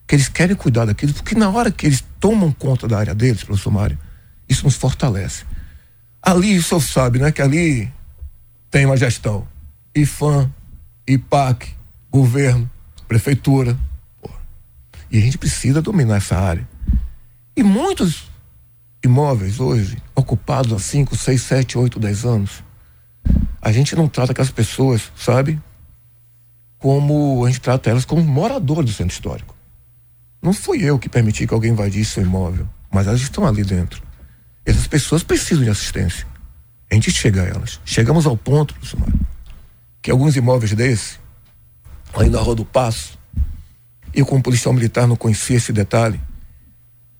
Que 0.07 0.15
eles 0.15 0.27
querem 0.27 0.55
cuidar 0.55 0.85
daquilo, 0.85 1.13
porque 1.13 1.35
na 1.35 1.49
hora 1.49 1.71
que 1.71 1.85
eles 1.85 2.03
tomam 2.19 2.51
conta 2.51 2.87
da 2.87 2.97
área 2.97 3.15
deles, 3.15 3.43
professor 3.43 3.71
Mário, 3.71 3.97
isso 4.47 4.65
nos 4.65 4.75
fortalece. 4.75 5.45
Ali, 6.21 6.57
o 6.57 6.63
senhor 6.63 6.81
sabe, 6.81 7.19
né? 7.19 7.31
Que 7.31 7.41
ali 7.41 7.91
tem 8.69 8.85
uma 8.85 8.97
gestão. 8.97 9.47
IFAM, 9.95 10.51
IPAC, 11.07 11.73
governo, 12.09 12.69
prefeitura. 13.11 13.77
E 15.11 15.17
a 15.17 15.21
gente 15.21 15.37
precisa 15.37 15.81
dominar 15.81 16.15
essa 16.15 16.37
área. 16.37 16.65
E 17.53 17.61
muitos 17.61 18.31
imóveis 19.03 19.59
hoje, 19.59 19.97
ocupados 20.15 20.71
há 20.71 20.79
5, 20.79 21.17
6, 21.17 21.41
7, 21.41 21.77
8, 21.77 21.99
10 21.99 22.25
anos, 22.25 22.63
a 23.61 23.69
gente 23.73 23.97
não 23.97 24.07
trata 24.07 24.31
aquelas 24.31 24.49
pessoas, 24.49 25.11
sabe? 25.13 25.61
Como 26.77 27.45
a 27.45 27.49
gente 27.49 27.59
trata 27.59 27.89
elas 27.89 28.05
como 28.05 28.23
moradores 28.23 28.85
do 28.85 28.95
centro 28.95 29.13
histórico. 29.13 29.53
Não 30.41 30.53
fui 30.53 30.81
eu 30.81 30.97
que 30.97 31.09
permiti 31.09 31.45
que 31.45 31.53
alguém 31.53 31.71
invadisse 31.71 32.11
seu 32.11 32.23
imóvel, 32.23 32.65
mas 32.89 33.07
elas 33.07 33.19
estão 33.19 33.45
ali 33.45 33.63
dentro. 33.65 34.01
Essas 34.65 34.87
pessoas 34.87 35.21
precisam 35.21 35.65
de 35.65 35.69
assistência. 35.69 36.25
A 36.89 36.93
gente 36.95 37.11
chega 37.11 37.41
a 37.41 37.45
elas. 37.45 37.81
Chegamos 37.83 38.25
ao 38.25 38.37
ponto, 38.37 38.73
Mário, 38.97 39.19
que 40.01 40.09
alguns 40.09 40.37
imóveis 40.37 40.73
desse, 40.73 41.20
ali 42.15 42.29
na 42.29 42.39
Rua 42.39 42.55
do 42.55 42.65
Passo, 42.65 43.17
eu 44.13 44.25
como 44.25 44.43
policial 44.43 44.73
militar 44.73 45.07
não 45.07 45.15
conhecia 45.15 45.57
esse 45.57 45.71
detalhe, 45.71 46.19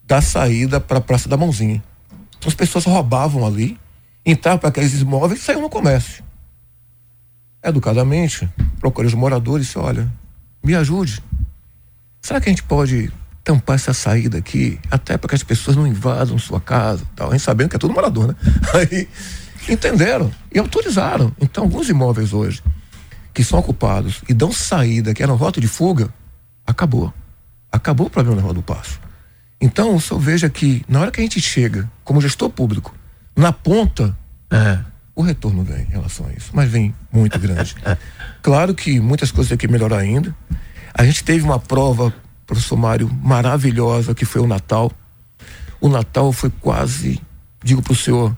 da 0.05 0.21
saída 0.21 0.79
para 0.79 0.97
a 0.97 1.01
Praça 1.01 1.29
da 1.29 1.37
Mãozinha. 1.37 1.81
Então 2.37 2.49
as 2.49 2.53
pessoas 2.53 2.85
roubavam 2.85 3.45
ali, 3.45 3.79
entravam 4.25 4.59
para 4.59 4.69
aqueles 4.69 4.99
imóveis 4.99 5.39
e 5.39 5.43
saíam 5.43 5.61
no 5.61 5.69
comércio. 5.69 6.23
Educadamente, 7.63 8.49
procurei 8.79 9.07
os 9.07 9.13
moradores 9.13 9.65
e 9.65 9.67
disse, 9.67 9.79
olha, 9.79 10.11
me 10.63 10.75
ajude. 10.75 11.23
Será 12.21 12.41
que 12.41 12.49
a 12.49 12.51
gente 12.51 12.63
pode 12.63 13.11
tampar 13.43 13.75
essa 13.75 13.93
saída 13.93 14.37
aqui, 14.37 14.79
até 14.89 15.17
para 15.17 15.29
que 15.29 15.35
as 15.35 15.43
pessoas 15.43 15.77
não 15.77 15.87
invadam 15.87 16.37
sua 16.37 16.59
casa 16.59 17.05
tal? 17.15 17.29
A 17.29 17.31
gente 17.31 17.43
sabendo 17.43 17.69
que 17.69 17.75
é 17.75 17.79
tudo 17.79 17.93
morador, 17.93 18.27
né? 18.27 18.35
Aí 18.73 19.07
entenderam 19.69 20.31
e 20.53 20.59
autorizaram. 20.59 21.33
Então, 21.39 21.63
alguns 21.63 21.87
imóveis 21.87 22.33
hoje 22.33 22.61
que 23.33 23.43
são 23.43 23.59
ocupados 23.59 24.21
e 24.27 24.33
dão 24.33 24.51
saída, 24.51 25.13
que 25.13 25.23
era 25.23 25.31
rota 25.33 25.61
de 25.61 25.67
fuga, 25.67 26.13
acabou. 26.65 27.13
Acabou 27.71 28.07
o 28.07 28.09
problema 28.09 28.37
da 28.37 28.43
Rua 28.43 28.53
do 28.53 28.61
Passo. 28.61 28.99
Então, 29.59 29.95
o 29.95 30.01
senhor 30.01 30.19
veja 30.19 30.49
que 30.49 30.83
na 30.87 30.99
hora 30.99 31.11
que 31.11 31.19
a 31.19 31.23
gente 31.23 31.39
chega, 31.39 31.89
como 32.03 32.19
gestor 32.19 32.49
público, 32.49 32.93
na 33.35 33.53
ponta, 33.53 34.17
é. 34.49 34.79
o 35.15 35.21
retorno 35.21 35.63
vem 35.63 35.83
em 35.83 35.91
relação 35.91 36.25
a 36.25 36.33
isso, 36.33 36.49
mas 36.53 36.69
vem 36.69 36.93
muito 37.11 37.37
grande. 37.39 37.75
claro 38.41 38.73
que 38.73 38.99
muitas 38.99 39.31
coisas 39.31 39.49
tem 39.49 39.57
que 39.57 39.67
melhorar 39.67 39.99
ainda. 39.99 40.35
A 40.93 41.05
gente 41.05 41.23
teve 41.23 41.45
uma 41.45 41.59
prova, 41.59 42.13
professor 42.45 42.75
Mário, 42.75 43.09
maravilhosa, 43.21 44.15
que 44.15 44.25
foi 44.25 44.41
o 44.41 44.47
Natal. 44.47 44.91
O 45.79 45.87
Natal 45.87 46.33
foi 46.33 46.51
quase, 46.59 47.21
digo 47.63 47.81
para 47.81 47.93
o 47.93 47.95
senhor, 47.95 48.35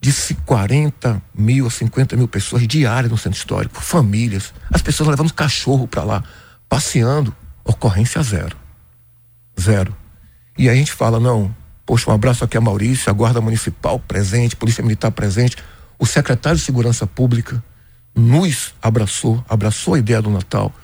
de 0.00 0.12
40 0.46 1.22
mil 1.34 1.66
a 1.66 1.70
50 1.70 2.16
mil 2.16 2.26
pessoas 2.26 2.66
diárias 2.66 3.10
no 3.10 3.18
centro 3.18 3.38
histórico, 3.38 3.80
famílias, 3.82 4.52
as 4.72 4.80
pessoas 4.80 5.10
levando 5.10 5.32
cachorro 5.32 5.86
para 5.86 6.02
lá, 6.02 6.24
passeando, 6.68 7.34
ocorrência 7.62 8.22
zero. 8.22 8.56
Zero. 9.60 9.94
E 10.56 10.68
a 10.70 10.74
gente 10.74 10.92
fala, 10.92 11.20
não, 11.20 11.54
poxa, 11.84 12.10
um 12.10 12.14
abraço 12.14 12.44
aqui 12.44 12.56
a 12.56 12.60
Maurício, 12.60 13.10
a 13.10 13.12
Guarda 13.12 13.40
Municipal 13.40 13.98
presente, 13.98 14.56
Polícia 14.56 14.82
Militar 14.82 15.10
presente, 15.10 15.56
o 15.98 16.06
secretário 16.06 16.58
de 16.58 16.64
Segurança 16.64 17.06
Pública 17.06 17.62
nos 18.14 18.74
abraçou, 18.80 19.44
abraçou 19.48 19.94
a 19.94 19.98
ideia 19.98 20.22
do 20.22 20.30
Natal, 20.30 20.74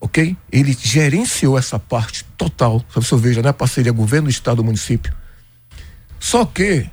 ok? 0.00 0.36
Ele 0.50 0.76
gerenciou 0.78 1.56
essa 1.56 1.78
parte 1.78 2.24
total, 2.36 2.84
só 2.88 3.00
você 3.00 3.16
veja, 3.16 3.42
né? 3.42 3.52
Parceria 3.52 3.92
governo, 3.92 4.28
estado, 4.28 4.64
município. 4.64 5.12
Só 6.18 6.44
que 6.44 6.90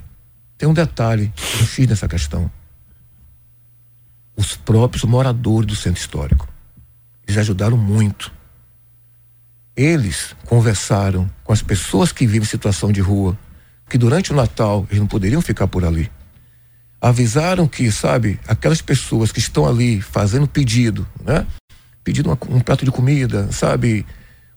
tem 0.57 0.67
um 0.67 0.73
detalhe, 0.73 1.31
um 1.61 1.65
X 1.65 1.87
nessa 1.87 2.07
questão. 2.07 2.51
Os 4.35 4.55
próprios 4.55 5.03
moradores 5.03 5.67
do 5.67 5.75
centro 5.75 5.99
histórico, 5.99 6.47
eles 7.25 7.37
ajudaram 7.37 7.77
muito 7.77 8.31
eles 9.77 10.35
conversaram 10.47 11.29
com 11.43 11.53
as 11.53 11.61
pessoas 11.61 12.11
que 12.11 12.25
vivem 12.25 12.41
em 12.41 12.49
situação 12.49 12.91
de 12.91 12.99
rua, 12.99 13.37
que 13.87 13.95
durante 13.97 14.33
o 14.33 14.35
Natal 14.35 14.87
eles 14.89 14.99
não 14.99 15.07
poderiam 15.07 15.39
ficar 15.39 15.67
por 15.67 15.85
ali. 15.85 16.09
Avisaram 16.99 17.67
que, 17.67 17.91
sabe, 17.91 18.39
aquelas 18.47 18.81
pessoas 18.81 19.31
que 19.31 19.37
estão 19.37 19.67
ali 19.67 20.01
fazendo 20.01 20.47
pedido, 20.47 21.07
né? 21.23 21.45
Pedindo 22.03 22.27
uma, 22.27 22.37
um 22.49 22.59
prato 22.59 22.83
de 22.83 22.89
comida, 22.89 23.51
sabe? 23.51 24.03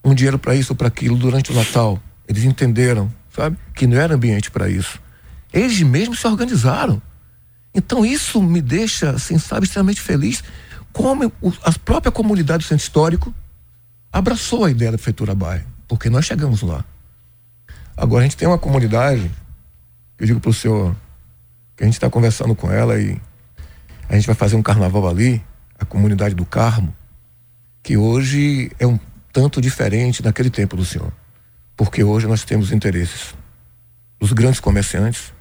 Um 0.02 0.14
dinheiro 0.14 0.38
para 0.38 0.54
isso 0.54 0.73
ou 0.73 0.76
para 0.76 0.88
aquilo 0.88 1.19
durante 1.19 1.52
o 1.52 1.54
Natal. 1.54 2.02
Eles 2.26 2.45
entenderam, 2.45 3.12
sabe? 3.37 3.59
Que 3.75 3.87
não 3.87 3.99
era 3.99 4.14
ambiente 4.14 4.50
para 4.50 4.71
isso. 4.71 4.99
Eles 5.52 5.80
mesmos 5.83 6.21
se 6.21 6.26
organizaram. 6.26 7.00
Então 7.75 8.04
isso 8.04 8.42
me 8.42 8.61
deixa, 8.61 9.11
assim, 9.11 9.38
sabe, 9.38 9.66
extremamente 9.66 10.00
feliz. 10.00 10.42
Como 10.92 11.33
a 11.62 11.73
própria 11.85 12.11
comunidade 12.11 12.64
do 12.64 12.69
centro 12.69 12.83
histórico 12.83 13.35
abraçou 14.12 14.64
a 14.64 14.71
ideia 14.71 14.90
da 14.90 14.99
prefeitura 14.99 15.35
bairro, 15.35 15.66
porque 15.87 16.11
nós 16.11 16.25
chegamos 16.25 16.62
lá. 16.62 16.85
Agora 17.97 18.23
a 18.23 18.25
gente 18.25 18.37
tem 18.37 18.49
uma 18.49 18.59
comunidade, 18.59 19.30
eu 20.19 20.26
digo 20.26 20.40
para 20.40 20.50
o 20.50 20.54
senhor, 20.54 20.97
que 21.76 21.85
a 21.85 21.87
gente 21.87 21.95
está 21.95 22.11
conversando 22.11 22.54
com 22.54 22.71
ela 22.71 22.99
e 23.00 23.21
a 24.09 24.14
gente 24.14 24.26
vai 24.26 24.35
fazer 24.35 24.57
um 24.57 24.62
carnaval 24.62 25.09
ali, 25.09 25.42
a 25.78 25.85
comunidade 25.85 26.35
do 26.35 26.45
Carmo, 26.45 26.95
que 27.83 27.97
hoje 27.97 28.71
é 28.78 28.87
um 28.87 28.99
tanto 29.33 29.61
diferente 29.61 30.23
daquele 30.23 30.50
tempo 30.50 30.76
do 30.76 30.85
senhor. 30.85 31.12
Porque 31.76 32.02
hoje 32.02 32.26
nós 32.26 32.45
temos 32.45 32.73
interesses 32.73 33.35
dos 34.19 34.33
grandes 34.33 34.61
comerciantes, 34.61 35.33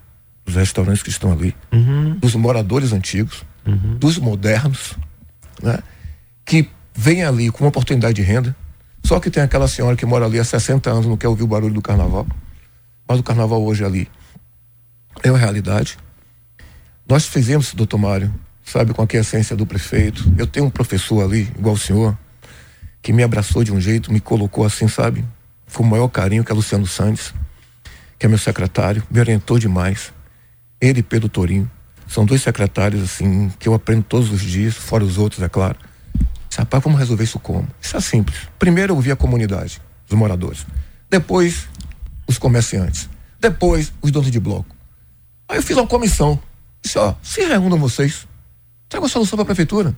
dos 0.49 0.57
restaurantes 0.57 1.03
que 1.03 1.09
estão 1.09 1.31
ali, 1.31 1.55
uhum. 1.71 2.17
dos 2.17 2.35
moradores 2.35 2.91
antigos, 2.91 3.43
uhum. 3.65 3.97
dos 3.97 4.17
modernos, 4.17 4.95
né? 5.61 5.79
que 6.45 6.67
vem 6.93 7.23
ali 7.23 7.51
com 7.51 7.63
uma 7.63 7.69
oportunidade 7.69 8.15
de 8.15 8.21
renda. 8.21 8.55
Só 9.03 9.19
que 9.19 9.29
tem 9.29 9.41
aquela 9.41 9.67
senhora 9.67 9.95
que 9.95 10.05
mora 10.05 10.25
ali 10.25 10.39
há 10.39 10.43
60 10.43 10.89
anos, 10.89 11.05
não 11.05 11.15
quer 11.15 11.27
ouvir 11.27 11.43
o 11.43 11.47
barulho 11.47 11.73
do 11.73 11.81
carnaval. 11.81 12.27
Mas 13.07 13.19
o 13.19 13.23
carnaval 13.23 13.63
hoje 13.63 13.85
ali 13.85 14.09
é 15.23 15.31
uma 15.31 15.37
realidade. 15.37 15.97
Nós 17.07 17.25
fizemos, 17.25 17.73
doutor 17.73 17.97
Mário, 17.97 18.33
sabe, 18.63 18.93
com 18.93 19.01
a 19.01 19.07
essência 19.13 19.55
do 19.55 19.65
prefeito. 19.65 20.31
Eu 20.37 20.45
tenho 20.45 20.65
um 20.65 20.69
professor 20.69 21.23
ali, 21.23 21.51
igual 21.57 21.75
o 21.75 21.77
senhor, 21.77 22.17
que 23.01 23.13
me 23.13 23.23
abraçou 23.23 23.63
de 23.63 23.71
um 23.71 23.79
jeito, 23.79 24.11
me 24.11 24.19
colocou 24.19 24.65
assim, 24.65 24.87
sabe? 24.87 25.25
Com 25.73 25.83
o 25.83 25.85
maior 25.85 26.07
carinho, 26.09 26.43
que 26.43 26.51
é 26.51 26.55
Luciano 26.55 26.85
Santos, 26.85 27.33
que 28.17 28.25
é 28.25 28.29
meu 28.29 28.37
secretário, 28.37 29.01
me 29.09 29.19
orientou 29.19 29.57
demais. 29.57 30.11
Ele 30.81 30.99
e 30.99 31.03
Pedro 31.03 31.29
Torinho. 31.29 31.69
São 32.07 32.25
dois 32.25 32.41
secretários, 32.41 33.03
assim, 33.03 33.49
que 33.59 33.67
eu 33.67 33.73
aprendo 33.73 34.03
todos 34.03 34.31
os 34.31 34.41
dias, 34.41 34.75
fora 34.75 35.03
os 35.03 35.17
outros, 35.17 35.41
é 35.41 35.49
claro. 35.49 35.77
Rapaz, 36.57 36.83
vamos 36.83 36.99
resolver 36.99 37.23
isso 37.23 37.39
como? 37.39 37.67
Isso 37.81 37.95
é 37.95 38.01
simples. 38.01 38.37
Primeiro 38.57 38.91
eu 38.91 38.95
ouvi 38.97 39.11
a 39.11 39.15
comunidade, 39.15 39.81
os 40.09 40.17
moradores. 40.17 40.65
Depois, 41.09 41.69
os 42.27 42.37
comerciantes. 42.37 43.09
Depois, 43.39 43.93
os 44.01 44.11
donos 44.11 44.29
de 44.29 44.39
bloco. 44.39 44.75
Aí 45.47 45.57
eu 45.57 45.63
fiz 45.63 45.77
uma 45.77 45.87
comissão. 45.87 46.39
Disse, 46.81 46.99
ó, 46.99 47.15
se 47.23 47.41
reúnam 47.45 47.79
vocês. 47.79 48.27
Traga 48.89 49.05
a 49.05 49.09
solução 49.09 49.37
para 49.37 49.43
a 49.43 49.45
prefeitura. 49.45 49.95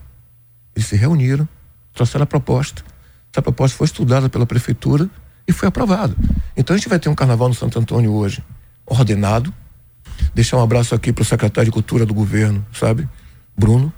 Eles 0.76 0.88
se 0.88 0.96
reuniram, 0.96 1.48
trouxeram 1.94 2.24
a 2.24 2.28
proposta. 2.28 2.84
Essa 3.34 3.42
proposta 3.42 3.78
foi 3.78 3.86
estudada 3.86 4.30
pela 4.30 4.46
prefeitura 4.46 5.10
e 5.48 5.52
foi 5.52 5.68
aprovada. 5.68 6.16
Então 6.56 6.74
a 6.74 6.78
gente 6.78 6.90
vai 6.90 7.00
ter 7.00 7.10
um 7.10 7.16
carnaval 7.16 7.48
no 7.48 7.56
Santo 7.56 7.80
Antônio 7.80 8.14
hoje 8.14 8.44
ordenado. 8.86 9.54
Deixar 10.34 10.58
um 10.58 10.64
abraço 10.64 10.96
aqui 10.96 11.12
para 11.12 11.22
o 11.22 11.26
secretário 11.26 11.70
de 11.70 11.74
Cultura 11.74 12.06
do 12.06 12.14
governo, 12.14 12.66
sabe? 12.74 13.08
Bruno 13.58 13.94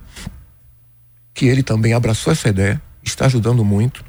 que 1.33 1.45
ele 1.45 1.63
também 1.63 1.93
abraçou 1.93 2.31
essa 2.31 2.49
ideia, 2.49 2.81
está 3.03 3.25
ajudando 3.25 3.65
muito, 3.65 4.05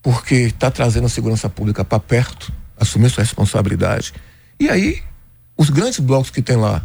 porque 0.00 0.34
está 0.34 0.70
trazendo 0.70 1.06
a 1.06 1.10
segurança 1.10 1.48
pública 1.48 1.84
para 1.84 1.98
perto, 1.98 2.52
assumiu 2.78 3.10
sua 3.10 3.24
responsabilidade. 3.24 4.14
E 4.58 4.68
aí, 4.68 5.02
os 5.56 5.68
grandes 5.68 5.98
blocos 5.98 6.30
que 6.30 6.40
tem 6.40 6.56
lá, 6.56 6.82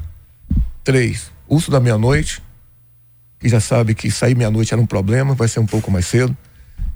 três, 0.83 1.31
Urso 1.47 1.71
da 1.71 1.79
Meia-Noite, 1.79 2.41
que 3.39 3.47
já 3.47 3.59
sabe 3.59 3.93
que 3.93 4.09
sair 4.09 4.35
meia-noite 4.35 4.73
era 4.73 4.81
um 4.81 4.85
problema, 4.85 5.35
vai 5.35 5.47
ser 5.47 5.59
um 5.59 5.65
pouco 5.65 5.91
mais 5.91 6.07
cedo, 6.07 6.35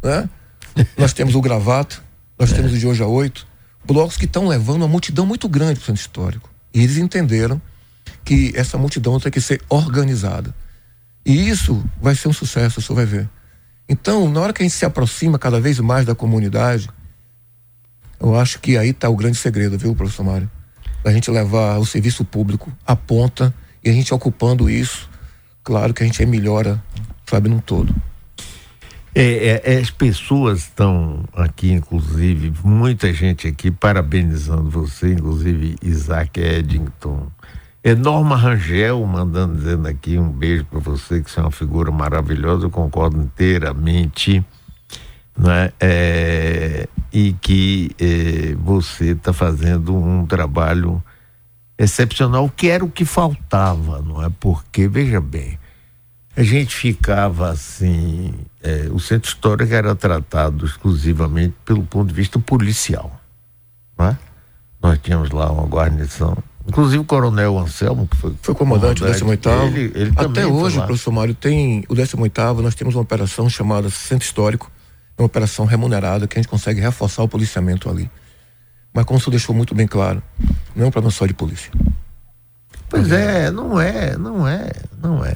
né? 0.04 0.28
nós 0.98 1.14
temos 1.14 1.36
o 1.36 1.42
Gravata, 1.42 1.98
nós 2.38 2.52
é. 2.52 2.56
temos 2.56 2.74
o 2.74 2.78
de 2.78 2.88
hoje 2.88 3.04
a 3.04 3.08
oito, 3.08 3.48
blocos 3.86 4.18
que 4.18 4.26
estão 4.26 4.48
levando 4.48 4.78
uma 4.78 4.88
multidão 4.88 5.26
muito 5.26 5.48
grande 5.48 5.76
para 5.76 5.84
o 5.84 5.86
centro 5.86 6.02
histórico. 6.02 6.50
E 6.74 6.84
eles 6.84 6.98
entenderam 6.98 7.62
que 8.24 8.52
essa 8.56 8.78
multidão 8.78 9.20
tem 9.20 9.32
que 9.32 9.42
ser 9.42 9.62
organizada. 9.70 10.54
E 11.26 11.50
isso 11.50 11.84
vai 12.02 12.16
ser 12.16 12.28
um 12.28 12.34
sucesso, 12.34 12.80
o 12.80 12.82
senhor 12.82 12.96
vai 12.96 13.06
ver. 13.06 13.30
Então, 13.88 14.30
na 14.30 14.40
hora 14.40 14.54
que 14.54 14.62
a 14.62 14.66
gente 14.66 14.76
se 14.76 14.86
aproxima 14.86 15.38
cada 15.38 15.60
vez 15.60 15.80
mais 15.80 16.06
da 16.06 16.16
comunidade, 16.16 16.90
eu 18.20 18.36
acho 18.40 18.60
que 18.60 18.78
aí 18.78 18.90
está 18.90 19.10
o 19.10 19.16
grande 19.16 19.38
segredo, 19.38 19.78
viu, 19.78 19.96
professor 19.96 20.24
Mário? 20.24 20.50
A 21.04 21.12
gente 21.12 21.30
levar 21.30 21.78
o 21.78 21.86
serviço 21.86 22.24
público 22.24 22.72
à 22.86 22.96
ponta 22.96 23.54
e 23.84 23.90
a 23.90 23.94
gente 23.94 24.14
ocupando 24.14 24.70
isso, 24.70 25.10
claro 25.64 25.94
que 25.94 26.04
a 26.04 26.06
gente 26.06 26.24
melhora, 26.26 26.82
sabe, 27.28 27.50
num 27.50 27.60
todo. 27.60 27.94
É, 29.14 29.62
é, 29.64 29.78
as 29.80 29.90
pessoas 29.90 30.60
estão 30.60 31.26
aqui, 31.34 31.72
inclusive, 31.72 32.54
muita 32.64 33.14
gente 33.14 33.48
aqui 33.48 33.70
parabenizando 33.70 34.70
você, 34.70 35.14
inclusive 35.14 35.76
Isaac 35.82 36.40
Eddington, 36.40 37.30
é 37.84 37.94
Norma 37.94 38.36
Rangel 38.38 39.04
mandando 39.06 39.56
dizendo 39.56 39.88
aqui 39.88 40.18
um 40.18 40.30
beijo 40.30 40.64
para 40.66 40.80
você, 40.80 41.22
que 41.22 41.30
você 41.30 41.40
é 41.40 41.44
uma 41.44 41.52
figura 41.52 41.92
maravilhosa, 41.92 42.66
eu 42.66 42.70
concordo 42.70 43.18
inteiramente. 43.20 44.46
né? 45.38 45.72
É, 45.80 46.88
e 47.12 47.34
que 47.34 47.92
é, 48.00 48.56
você 48.56 49.12
está 49.12 49.34
fazendo 49.34 49.96
um 49.96 50.26
trabalho 50.26 51.04
excepcional, 51.78 52.50
que 52.56 52.70
era 52.70 52.86
o 52.86 52.90
que 52.90 53.04
faltava, 53.04 54.02
não 54.02 54.24
é? 54.24 54.30
Porque, 54.40 54.88
veja 54.88 55.20
bem, 55.20 55.58
a 56.36 56.44
gente 56.44 56.76
ficava 56.76 57.50
assim, 57.50 58.34
é, 58.64 58.88
o 58.92 59.00
centro 59.00 59.28
histórico 59.30 59.74
era 59.74 59.96
tratado 59.96 60.66
exclusivamente 60.66 61.56
pelo 61.66 61.84
ponto 61.84 62.08
de 62.08 62.14
vista 62.14 62.40
policial, 62.40 63.20
não 63.98 64.08
é? 64.08 64.18
Nós 64.82 64.98
tínhamos 65.00 65.30
lá 65.30 65.52
uma 65.52 65.66
guarnição, 65.66 66.38
inclusive 66.68 67.00
o 67.00 67.04
coronel 67.04 67.60
Anselmo, 67.60 68.08
que 68.08 68.16
foi, 68.16 68.34
foi 68.42 68.56
comandante, 68.56 69.00
comandante 69.00 69.24
do 69.24 69.30
18 69.30 69.50
ele, 69.78 69.92
ele 69.94 70.14
Até 70.16 70.46
hoje, 70.46 70.82
professor 70.82 71.12
Mário, 71.12 71.36
tem 71.36 71.84
o 71.90 71.96
18 71.96 72.62
nós 72.62 72.76
temos 72.76 72.96
uma 72.96 73.02
operação 73.02 73.50
chamada 73.50 73.90
Centro 73.90 74.26
Histórico, 74.26 74.72
uma 75.18 75.26
operação 75.26 75.66
remunerada 75.66 76.28
que 76.28 76.40
a 76.40 76.42
gente 76.42 76.50
consegue 76.50 76.80
reforçar 76.80 77.24
o 77.24 77.28
policiamento 77.28 77.90
ali. 77.90 78.10
Mas 78.94 79.06
como 79.06 79.20
o 79.20 79.22
senhor 79.22 79.32
deixou 79.32 79.56
muito 79.56 79.76
bem 79.76 79.86
claro, 79.86 80.24
não 80.76 80.86
é 80.86 80.88
um 80.88 80.92
problema 80.92 81.12
só 81.12 81.26
de 81.26 81.34
polícia. 81.34 81.72
Pois 82.90 83.12
é, 83.12 83.52
não 83.52 83.80
é, 83.80 84.18
não 84.18 84.48
é, 84.48 84.72
não 85.02 85.24
é. 85.24 85.36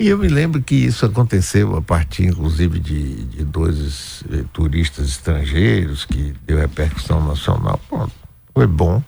E 0.00 0.08
eu 0.08 0.16
me 0.16 0.28
lembro 0.28 0.62
que 0.62 0.74
isso 0.74 1.04
aconteceu 1.04 1.76
a 1.76 1.82
partir, 1.82 2.24
inclusive, 2.24 2.80
de, 2.80 3.22
de 3.26 3.44
dois 3.44 4.24
eh, 4.32 4.44
turistas 4.50 5.10
estrangeiros 5.10 6.06
que 6.06 6.34
deu 6.46 6.56
repercussão 6.56 7.22
nacional. 7.22 7.78
Pronto, 7.86 8.10
foi 8.54 8.66
bom. 8.66 9.02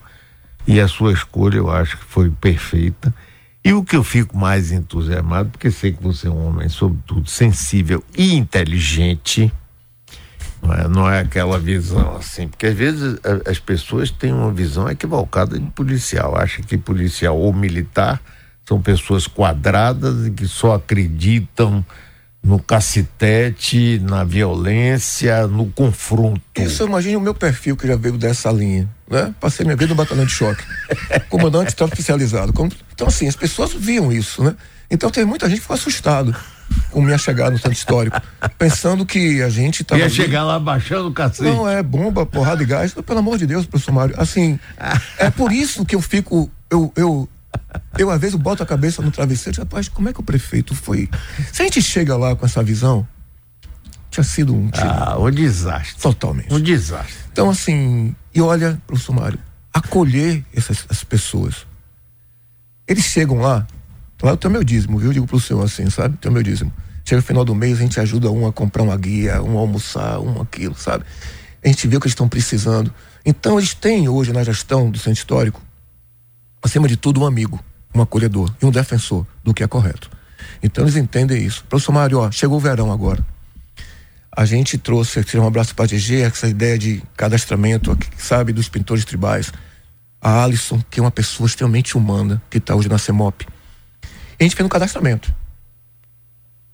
E 0.67 0.79
a 0.79 0.87
sua 0.87 1.11
escolha 1.11 1.57
eu 1.57 1.71
acho 1.71 1.97
que 1.97 2.03
foi 2.03 2.29
perfeita. 2.29 3.11
E 3.65 3.73
o 3.73 3.83
que 3.83 3.95
eu 3.95 4.03
fico 4.03 4.37
mais 4.37 4.71
entusiasmado, 4.71 5.49
porque 5.49 5.71
sei 5.71 5.93
que 5.93 6.03
você 6.03 6.27
é 6.27 6.29
um 6.29 6.45
homem, 6.45 6.69
sobretudo, 6.69 7.27
sensível 7.27 8.03
e 8.15 8.35
inteligente, 8.35 9.51
não 10.61 10.73
é, 10.75 10.87
não 10.87 11.09
é 11.09 11.21
aquela 11.21 11.57
visão 11.57 12.17
assim, 12.17 12.47
porque 12.47 12.67
às 12.67 12.75
vezes 12.75 13.17
a, 13.23 13.49
as 13.49 13.57
pessoas 13.57 14.11
têm 14.11 14.31
uma 14.31 14.51
visão 14.51 14.87
equivocada 14.87 15.57
de 15.57 15.71
policial, 15.71 16.37
acham 16.37 16.63
que 16.63 16.77
policial 16.77 17.35
ou 17.35 17.51
militar 17.51 18.21
são 18.65 18.81
pessoas 18.81 19.27
quadradas 19.27 20.27
e 20.27 20.31
que 20.31 20.47
só 20.47 20.75
acreditam 20.75 21.85
no 22.43 22.59
cacetete, 22.59 23.99
na 24.03 24.25
violência, 24.25 25.47
no 25.47 25.67
confronto. 25.67 26.41
Isso, 26.57 26.83
imagine 26.83 27.15
o 27.15 27.21
meu 27.21 27.33
perfil 27.33 27.77
que 27.77 27.87
já 27.87 27.95
veio 27.95 28.17
dessa 28.17 28.51
linha, 28.51 28.89
né? 29.09 29.33
Passei 29.39 29.65
minha 29.65 29.77
vida 29.77 29.91
no 29.91 29.95
batalhão 29.95 30.25
de 30.25 30.31
choque, 30.31 30.61
comandante 31.29 31.73
de 31.73 31.83
especializado. 31.83 32.53
Então, 32.93 33.07
assim, 33.07 33.27
as 33.27 33.35
pessoas 33.35 33.73
viam 33.73 34.11
isso, 34.11 34.43
né? 34.43 34.55
Então, 34.91 35.09
tem 35.09 35.23
muita 35.23 35.47
gente 35.47 35.57
que 35.57 35.61
ficou 35.61 35.75
assustado 35.75 36.35
com 36.91 37.01
minha 37.01 37.17
chegada 37.17 37.51
no 37.51 37.57
centro 37.57 37.73
histórico, 37.73 38.21
pensando 38.57 39.05
que 39.05 39.41
a 39.41 39.49
gente 39.49 39.83
tava. 39.83 40.01
Ia 40.01 40.09
chegar 40.09 40.43
lá 40.43 40.59
baixando 40.59 41.07
o 41.07 41.13
cacete. 41.13 41.49
Não, 41.49 41.67
é 41.67 41.81
bomba, 41.81 42.25
porrada 42.25 42.61
e 42.61 42.65
gás. 42.65 42.93
Pelo 42.93 43.19
amor 43.19 43.37
de 43.37 43.47
Deus, 43.47 43.65
professor 43.65 43.91
Mário. 43.91 44.15
Assim, 44.17 44.59
é 45.17 45.29
por 45.29 45.51
isso 45.51 45.85
que 45.85 45.95
eu 45.95 46.01
fico. 46.01 46.51
Eu, 46.69 46.91
eu, 46.95 47.29
eu 47.97 48.09
às 48.09 48.19
vezes 48.19 48.35
boto 48.35 48.63
a 48.63 48.65
cabeça 48.65 49.01
no 49.01 49.11
travesseiro 49.11 49.59
e 49.59 49.61
rapaz, 49.61 49.87
como 49.87 50.09
é 50.09 50.13
que 50.13 50.19
o 50.19 50.23
prefeito 50.23 50.75
foi? 50.75 51.09
Se 51.51 51.61
a 51.61 51.65
gente 51.65 51.81
chega 51.81 52.15
lá 52.17 52.35
com 52.35 52.45
essa 52.45 52.63
visão, 52.63 53.07
tinha 54.09 54.23
sido 54.23 54.53
um 54.53 54.69
tiro. 54.69 54.87
Ah, 54.87 55.17
um 55.19 55.31
desastre. 55.31 56.01
Totalmente. 56.01 56.53
Um 56.53 56.59
desastre. 56.59 57.15
Então, 57.31 57.49
assim, 57.49 58.15
e 58.33 58.41
olha, 58.41 58.81
professor 58.85 59.13
Mário, 59.13 59.39
acolher 59.73 60.43
essas, 60.55 60.85
essas 60.89 61.03
pessoas. 61.03 61.65
Eles 62.87 63.05
chegam 63.05 63.39
lá, 63.39 63.65
Lá 64.23 64.31
eu 64.31 64.37
tenho 64.37 64.53
meu 64.53 64.63
dízimo, 64.63 64.97
viu? 64.97 65.09
Eu 65.09 65.13
digo 65.13 65.27
pro 65.27 65.37
senhor 65.37 65.61
assim, 65.61 65.89
sabe? 65.89 66.15
Tenho 66.17 66.33
meu 66.33 66.41
dízimo. 66.41 66.71
Chega 67.03 67.17
no 67.17 67.27
final 67.27 67.43
do 67.43 67.53
mês, 67.53 67.79
a 67.79 67.81
gente 67.81 67.99
ajuda 67.99 68.31
um 68.31 68.47
a 68.47 68.53
comprar 68.53 68.81
uma 68.81 68.95
guia, 68.95 69.43
um 69.43 69.57
a 69.57 69.59
almoçar, 69.59 70.17
um 70.21 70.41
aquilo, 70.41 70.75
sabe? 70.75 71.03
A 71.61 71.67
gente 71.67 71.85
vê 71.89 71.97
o 71.97 71.99
que 71.99 72.05
eles 72.05 72.13
estão 72.13 72.29
precisando. 72.29 72.93
Então, 73.25 73.59
eles 73.59 73.73
têm 73.73 74.07
hoje 74.07 74.31
na 74.31 74.41
gestão 74.41 74.89
do 74.89 74.97
centro 74.97 75.19
histórico, 75.19 75.61
acima 76.63 76.87
de 76.87 76.95
tudo, 76.95 77.21
um 77.21 77.25
amigo, 77.25 77.63
um 77.93 78.01
acolhedor 78.01 78.51
e 78.61 78.65
um 78.65 78.71
defensor 78.71 79.25
do 79.43 79.53
que 79.53 79.63
é 79.63 79.67
correto. 79.67 80.09
Então, 80.61 80.83
eles 80.83 80.95
entendem 80.95 81.43
isso. 81.43 81.63
Professor 81.65 81.91
Mário, 81.91 82.19
ó, 82.19 82.31
chegou 82.31 82.57
o 82.57 82.61
verão 82.61 82.91
agora. 82.91 83.23
A 84.35 84.45
gente 84.45 84.77
trouxe, 84.77 85.19
aqui 85.19 85.37
um 85.37 85.45
abraço 85.45 85.75
para 85.75 85.85
a 85.85 85.87
DG, 85.87 86.21
essa 86.21 86.47
ideia 86.47 86.77
de 86.77 87.03
cadastramento, 87.15 87.95
sabe, 88.17 88.51
dos 88.51 88.67
pintores 88.67 89.05
tribais. 89.05 89.51
A 90.19 90.43
Alisson, 90.43 90.81
que 90.89 90.99
é 90.99 91.03
uma 91.03 91.11
pessoa 91.11 91.45
extremamente 91.45 91.97
humana, 91.97 92.41
que 92.49 92.57
está 92.57 92.73
hoje 92.73 92.89
na 92.89 92.97
CEMOP 92.97 93.45
a 94.39 94.43
gente 94.43 94.55
fez 94.55 94.65
um 94.65 94.69
cadastramento 94.69 95.33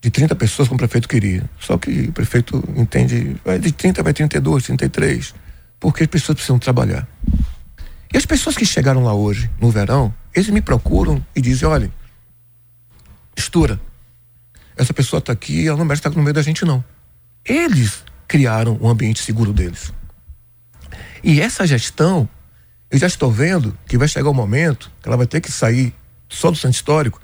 de 0.02 0.10
30 0.10 0.36
pessoas 0.36 0.67
como 0.67 0.78
o 0.78 0.80
prefeito 0.80 1.08
queria. 1.08 1.43
Só 1.60 1.78
que 1.78 2.08
o 2.08 2.12
prefeito 2.12 2.63
entende, 2.75 3.36
vai 3.43 3.60
de 3.60 3.71
30 3.71 4.02
vai 4.02 4.13
32, 4.13 4.63
33, 4.63 5.36
porque 5.80 6.04
as 6.04 6.10
pessoas 6.10 6.36
precisam 6.36 6.58
trabalhar. 6.58 7.08
E 8.13 8.17
as 8.17 8.26
pessoas 8.26 8.56
que 8.58 8.65
chegaram 8.65 9.04
lá 9.04 9.13
hoje, 9.13 9.50
no 9.60 9.69
verão, 9.69 10.13
eles 10.34 10.50
me 10.50 10.62
procuram 10.62 11.24
e 11.36 11.41
dizem: 11.41 11.67
olha, 11.67 11.91
mistura, 13.36 13.80
essa 14.76 14.93
pessoa 14.93 15.19
está 15.19 15.34
aqui, 15.34 15.67
ela 15.67 15.78
não 15.78 15.86
merece 15.86 16.00
estar 16.00 16.10
no 16.12 16.24
meio 16.24 16.34
da 16.34 16.41
gente, 16.41 16.65
não. 16.65 16.84
Eles 17.45 18.04
criaram 18.28 18.78
o 18.80 18.88
um 18.88 18.89
ambiente 18.89 19.22
seguro 19.22 19.54
deles. 19.54 19.93
E 21.24 21.41
essa 21.41 21.67
gestão, 21.67 22.28
eu 22.89 22.98
já 22.98 23.08
estou 23.08 23.32
vendo 23.32 23.78
que 23.88 23.98
vai 23.98 24.08
chegar 24.08 24.30
o 24.30 24.32
um 24.32 24.36
momento 24.36 24.91
que 25.02 25.08
ela 25.08 25.17
vai 25.17 25.28
ter 25.28 25.41
que 25.41 25.52
sair 25.52 25.93
só 26.28 26.50
do 26.50 26.58
centro 26.58 26.76
histórico 26.76 27.19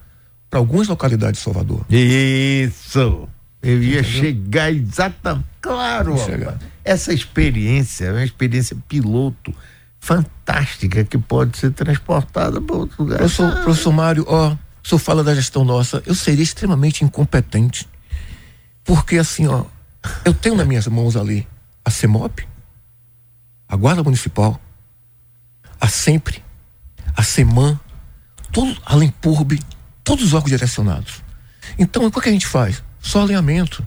para 0.49 0.59
algumas 0.59 0.87
localidades 0.87 1.39
de 1.39 1.43
Salvador. 1.43 1.85
Isso! 1.89 3.27
Eu 3.61 3.81
ia 3.81 3.99
Entendeu? 3.99 4.03
chegar 4.03 4.71
exatamente. 4.71 5.47
Claro, 5.59 6.17
chegar. 6.19 6.59
essa 6.83 7.11
experiência 7.11 8.05
é 8.05 8.11
uma 8.11 8.23
experiência 8.23 8.77
piloto 8.87 9.53
fantástica 10.05 11.03
que 11.03 11.17
pode 11.17 11.57
ser 11.57 11.71
transportada 11.71 12.61
para 12.61 12.75
outro 12.75 13.03
lugar. 13.03 13.17
Professor, 13.17 13.51
ah. 13.51 13.63
professor 13.63 13.91
Mário, 13.91 14.23
ó, 14.27 14.51
o 14.51 14.87
senhor 14.87 14.99
fala 14.99 15.23
da 15.23 15.33
gestão 15.33 15.65
nossa, 15.65 16.03
eu 16.05 16.13
seria 16.13 16.43
extremamente 16.43 17.03
incompetente. 17.03 17.89
Porque 18.83 19.17
assim, 19.17 19.47
ó, 19.47 19.65
eu 20.23 20.31
tenho 20.31 20.55
nas 20.55 20.67
minhas 20.67 20.87
mãos 20.87 21.15
ali 21.15 21.47
a 21.83 21.89
CEMOP, 21.89 22.47
a 23.67 23.75
Guarda 23.75 24.03
Municipal, 24.03 24.61
a 25.81 25.87
SEMPRE, 25.87 26.43
a 27.17 27.23
SEMAN, 27.23 27.79
todo, 28.51 28.79
a 28.85 28.95
Lempurbe, 28.95 29.59
todos 30.03 30.23
os 30.23 30.33
órgãos 30.33 30.51
direcionados. 30.51 31.23
Então, 31.79 32.05
o 32.05 32.11
que 32.11 32.29
a 32.29 32.31
gente 32.31 32.45
faz? 32.45 32.83
Só 33.01 33.23
alinhamento. 33.23 33.85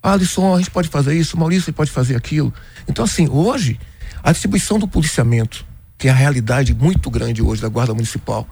Alisson, 0.00 0.54
a 0.54 0.58
gente 0.58 0.70
pode 0.70 0.88
fazer 0.88 1.18
isso, 1.18 1.36
Maurício 1.36 1.72
pode 1.72 1.90
fazer 1.90 2.14
aquilo. 2.14 2.54
Então, 2.86 3.04
assim, 3.04 3.28
hoje, 3.28 3.80
a 4.22 4.32
distribuição 4.32 4.78
do 4.78 4.86
policiamento, 4.86 5.64
que 5.98 6.08
é 6.08 6.10
a 6.10 6.14
realidade 6.14 6.74
muito 6.74 7.10
grande 7.10 7.42
hoje 7.42 7.60
da 7.60 7.68
Guarda 7.68 7.94
Municipal, 7.94 8.48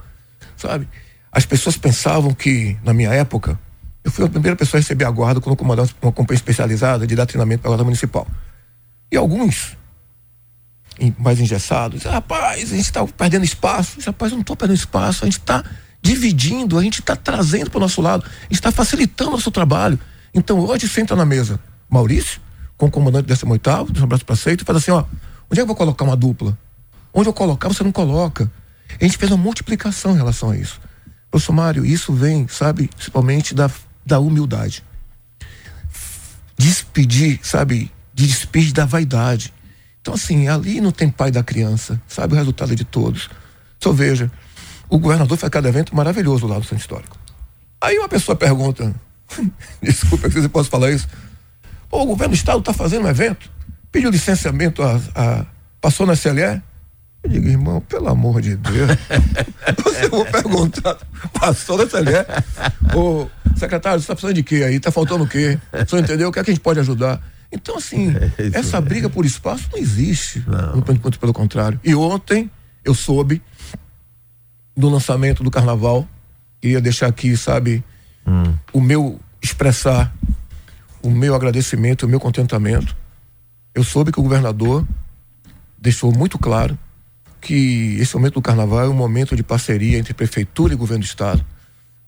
sabe? 0.57 0.88
As 1.31 1.44
pessoas 1.46 1.76
pensavam 1.76 2.33
que, 2.33 2.76
na 2.83 2.92
minha 2.92 3.11
época, 3.11 3.59
eu 4.02 4.11
fui 4.11 4.24
a 4.24 4.28
primeira 4.28 4.57
pessoa 4.57 4.78
a 4.78 4.81
receber 4.81 5.04
a 5.04 5.11
guarda 5.11 5.40
quando 5.40 5.57
comandava 5.57 5.88
uma 6.00 6.12
companhia 6.12 6.38
especializada 6.38 7.07
de 7.07 7.14
dar 7.14 7.26
treinamento 7.26 7.62
para 7.62 7.68
a 7.68 7.72
Guarda 7.72 7.85
Municipal. 7.85 8.26
E 9.11 9.16
alguns, 9.16 9.76
mais 11.18 11.38
engessados, 11.40 12.04
rapaz, 12.04 12.72
a 12.72 12.76
gente 12.76 12.87
está 12.87 13.07
perdendo 13.07 13.44
espaço. 13.44 14.00
Rapaz, 14.00 14.33
eu 14.33 14.37
não 14.37 14.42
estou 14.42 14.57
perdendo 14.57 14.76
espaço, 14.76 15.24
a 15.24 15.26
gente 15.26 15.38
está 15.38 15.64
dividindo, 16.00 16.78
a 16.78 16.83
gente 16.83 17.00
está 17.00 17.14
trazendo 17.14 17.70
para 17.70 17.78
o 17.78 17.81
nosso 17.81 18.00
lado, 18.00 18.24
está 18.50 18.72
facilitando 18.72 19.31
o 19.31 19.33
nosso 19.35 19.50
trabalho. 19.50 19.98
Então 20.33 20.59
hoje 20.61 20.88
senta 20.88 21.14
na 21.14 21.24
mesa 21.24 21.61
Maurício, 21.88 22.40
com 22.76 22.87
o 22.87 22.90
comandante 22.90 23.26
dessa 23.26 23.48
oitavo, 23.48 23.92
do 23.92 24.02
abraço 24.02 24.24
para 24.24 24.37
seito, 24.37 24.62
e 24.62 24.64
faz 24.64 24.78
assim, 24.78 24.90
ó, 24.90 25.04
onde 25.51 25.53
é 25.53 25.57
que 25.57 25.61
eu 25.61 25.67
vou 25.67 25.77
colocar 25.77 26.05
uma 26.05 26.17
dupla? 26.17 26.57
Onde 27.13 27.29
eu 27.29 27.33
colocar, 27.33 27.69
você 27.69 27.83
não 27.83 27.93
coloca. 27.93 28.51
A 29.01 29.05
gente 29.05 29.19
fez 29.19 29.31
uma 29.31 29.43
multiplicação 29.43 30.13
em 30.13 30.17
relação 30.17 30.51
a 30.51 30.57
isso. 30.57 30.81
Professor 31.31 31.53
Mário, 31.53 31.85
isso 31.85 32.13
vem, 32.13 32.47
sabe, 32.49 32.89
principalmente 32.89 33.55
da, 33.55 33.71
da 34.05 34.19
humildade. 34.19 34.85
Despedir, 36.57 37.41
sabe, 37.43 37.91
de 38.15 38.27
despedir 38.27 38.73
da 38.73 38.85
vaidade. 38.85 39.53
Então, 40.01 40.15
assim, 40.15 40.49
ali 40.49 40.81
não 40.81 40.91
tem 40.91 41.09
pai 41.11 41.31
da 41.31 41.43
criança, 41.43 42.01
sabe 42.07 42.35
o 42.35 42.37
resultado 42.37 42.75
de 42.75 42.85
todos. 42.85 43.29
Só 43.79 43.93
veja, 43.93 44.31
o 44.89 44.99
governador 44.99 45.37
faz 45.37 45.51
cada 45.51 45.69
evento 45.69 45.95
maravilhoso 45.95 46.47
lá 46.47 46.59
do 46.59 46.65
Centro 46.65 46.79
Histórico. 46.79 47.17
Aí 47.81 47.99
uma 47.99 48.09
pessoa 48.09 48.35
pergunta, 48.35 48.95
desculpa 49.83 50.31
se 50.31 50.41
você 50.41 50.49
posso 50.49 50.71
falar 50.71 50.91
isso, 50.91 51.07
Pô, 51.89 52.03
o 52.03 52.07
governo 52.07 52.35
do 52.35 52.37
estado 52.37 52.59
está 52.59 52.73
fazendo 52.73 53.07
um 53.07 53.09
evento, 53.09 53.51
pediu 53.90 54.11
licenciamento, 54.11 54.83
a, 54.83 55.01
a, 55.14 55.46
passou 55.81 56.07
na 56.07 56.16
CLE? 56.16 56.62
Eu 57.22 57.31
digo, 57.31 57.48
irmão, 57.48 57.81
pelo 57.81 58.09
amor 58.09 58.40
de 58.40 58.57
Deus, 58.57 58.90
você 59.83 60.09
vou 60.09 60.24
perguntar, 60.24 60.96
passou 61.33 61.79
na 61.79 61.87
CLE? 61.87 62.24
Ô, 62.94 63.29
secretário, 63.57 63.98
você 63.98 64.05
está 64.05 64.14
precisando 64.14 64.35
de 64.35 64.42
quê 64.42 64.64
aí? 64.64 64.77
Está 64.77 64.90
faltando 64.90 65.24
o 65.24 65.29
quê? 65.29 65.59
O 65.72 65.88
senhor 65.88 66.03
entendeu? 66.03 66.29
O 66.29 66.33
que 66.33 66.38
é 66.38 66.44
que 66.44 66.51
a 66.51 66.55
gente 66.55 66.62
pode 66.62 66.81
ajudar? 66.81 67.20
Então, 67.51 67.77
assim, 67.77 68.14
é 68.38 68.59
essa 68.59 68.81
briga 68.81 69.09
por 69.11 69.27
espaço 69.27 69.68
não 69.72 69.79
existe. 69.79 70.44
Não. 70.46 70.74
Muito 70.74 71.18
pelo 71.18 71.33
contrário. 71.33 71.81
E 71.83 71.94
ontem 71.94 72.51
eu 72.85 72.94
soube 72.94 73.42
do 74.77 74.88
lançamento 74.88 75.42
do 75.42 75.51
carnaval. 75.51 76.07
Queria 76.61 76.81
deixar 76.81 77.07
aqui, 77.07 77.37
sabe, 77.37 77.85
hum. 78.27 78.55
o 78.72 78.81
meu 78.81 79.20
expressar 79.40 80.12
o 81.03 81.11
meu 81.11 81.35
agradecimento, 81.35 82.05
o 82.05 82.09
meu 82.09 82.20
contentamento, 82.20 82.96
eu 83.79 83.85
soube 83.85 84.11
que 84.11 84.19
o 84.19 84.23
governador 84.25 84.85
deixou 85.81 86.12
muito 86.12 86.37
claro 86.37 86.77
que 87.41 87.97
esse 88.01 88.12
momento 88.17 88.35
do 88.35 88.43
carnaval 88.43 88.81
é 88.81 88.88
um 88.88 88.95
momento 88.95 89.37
de 89.37 89.43
parceria 89.45 89.97
entre 89.97 90.12
prefeitura 90.12 90.75
e 90.75 90.77
governo 90.77 91.05
do 91.05 91.07
estado. 91.07 91.47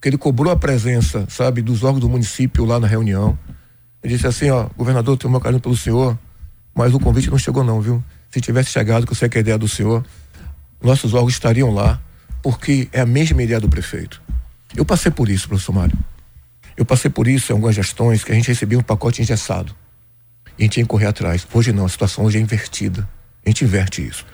Que 0.03 0.09
ele 0.09 0.19
cobrou 0.19 0.53
a 0.53 0.57
presença, 0.57 1.25
sabe, 1.29 1.63
dos 1.63 1.85
órgãos 1.85 2.01
do 2.01 2.09
município 2.09 2.65
lá 2.65 2.81
na 2.81 2.89
reunião. 2.89 3.39
Ele 4.03 4.15
disse 4.15 4.27
assim, 4.27 4.51
ó, 4.51 4.69
governador, 4.77 5.17
tenho 5.17 5.31
meu 5.31 5.41
carinho 5.41 5.61
pelo 5.61 5.77
senhor, 5.77 6.19
mas 6.75 6.93
o 6.93 6.99
convite 6.99 7.31
não 7.31 7.39
chegou 7.39 7.63
não, 7.63 7.81
viu? 7.81 8.03
Se 8.33 8.41
tivesse 8.41 8.73
chegado, 8.73 9.07
que 9.07 9.13
eu 9.13 9.17
sei 9.17 9.29
que 9.29 9.39
é 9.39 9.41
a 9.41 9.43
ideia 9.43 9.59
do 9.59 9.69
senhor, 9.69 10.05
nossos 10.83 11.15
órgãos 11.15 11.35
estariam 11.35 11.73
lá, 11.73 12.01
porque 12.43 12.89
é 12.93 13.01
a 13.01 13.07
mesma 13.07 13.45
ideia 13.45 13.61
do 13.61 13.69
prefeito. 13.69 14.21
Eu 14.75 14.85
passei 14.85 15.13
por 15.13 15.29
isso, 15.29 15.47
professor 15.47 15.73
Mário. 15.73 15.97
Eu 16.77 16.85
passei 16.85 17.13
por 17.13 17.29
isso 17.29 17.53
em 17.53 17.55
algumas 17.55 17.77
gestões 17.77 18.25
que 18.25 18.33
a 18.33 18.35
gente 18.35 18.49
recebia 18.49 18.77
um 18.77 18.83
pacote 18.83 19.23
engessado. 19.23 19.73
A 20.61 20.63
gente 20.63 20.73
tinha 20.75 20.85
que 20.85 20.91
correr 20.91 21.07
atrás. 21.07 21.47
Hoje 21.55 21.73
não, 21.73 21.87
a 21.87 21.89
situação 21.89 22.23
hoje 22.23 22.37
é 22.37 22.41
invertida. 22.41 23.09
A 23.45 23.49
gente 23.49 23.65
inverte 23.65 24.07
isso. 24.07 24.27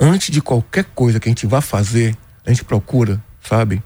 Antes 0.00 0.30
de 0.30 0.40
qualquer 0.40 0.84
coisa 0.84 1.20
que 1.20 1.28
a 1.28 1.30
gente 1.30 1.46
vá 1.46 1.60
fazer, 1.60 2.16
a 2.46 2.48
gente 2.48 2.64
procura, 2.64 3.22
sabe, 3.42 3.82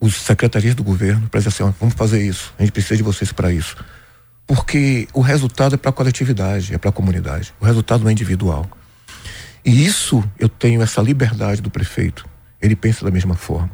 os 0.00 0.16
secretarias 0.16 0.74
do 0.74 0.82
governo 0.82 1.28
para 1.28 1.40
dizer 1.40 1.50
assim, 1.50 1.62
ó, 1.62 1.72
vamos 1.78 1.94
fazer 1.94 2.26
isso. 2.26 2.54
A 2.58 2.62
gente 2.62 2.72
precisa 2.72 2.96
de 2.96 3.02
vocês 3.02 3.30
para 3.32 3.52
isso. 3.52 3.76
Porque 4.46 5.06
o 5.12 5.20
resultado 5.20 5.74
é 5.74 5.76
para 5.76 5.90
a 5.90 5.92
coletividade, 5.92 6.74
é 6.74 6.78
para 6.78 6.88
a 6.88 6.92
comunidade. 6.92 7.52
O 7.60 7.66
resultado 7.66 8.02
não 8.02 8.08
é 8.08 8.12
individual. 8.12 8.66
E 9.62 9.84
isso 9.84 10.24
eu 10.38 10.48
tenho 10.48 10.80
essa 10.80 11.02
liberdade 11.02 11.60
do 11.60 11.70
prefeito. 11.70 12.26
Ele 12.62 12.74
pensa 12.74 13.04
da 13.04 13.10
mesma 13.10 13.34
forma. 13.34 13.70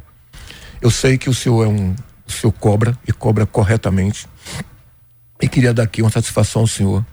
Eu 0.82 0.90
sei 0.90 1.16
que 1.16 1.30
o 1.30 1.34
senhor 1.34 1.64
é 1.64 1.68
um, 1.68 1.94
o 2.26 2.32
senhor 2.32 2.52
cobra 2.52 2.98
e 3.06 3.12
cobra 3.12 3.46
corretamente. 3.46 4.26
E 5.40 5.48
queria 5.48 5.72
dar 5.72 5.84
aqui 5.84 6.02
uma 6.02 6.10
satisfação 6.10 6.62
ao 6.62 6.66
senhor 6.66 7.06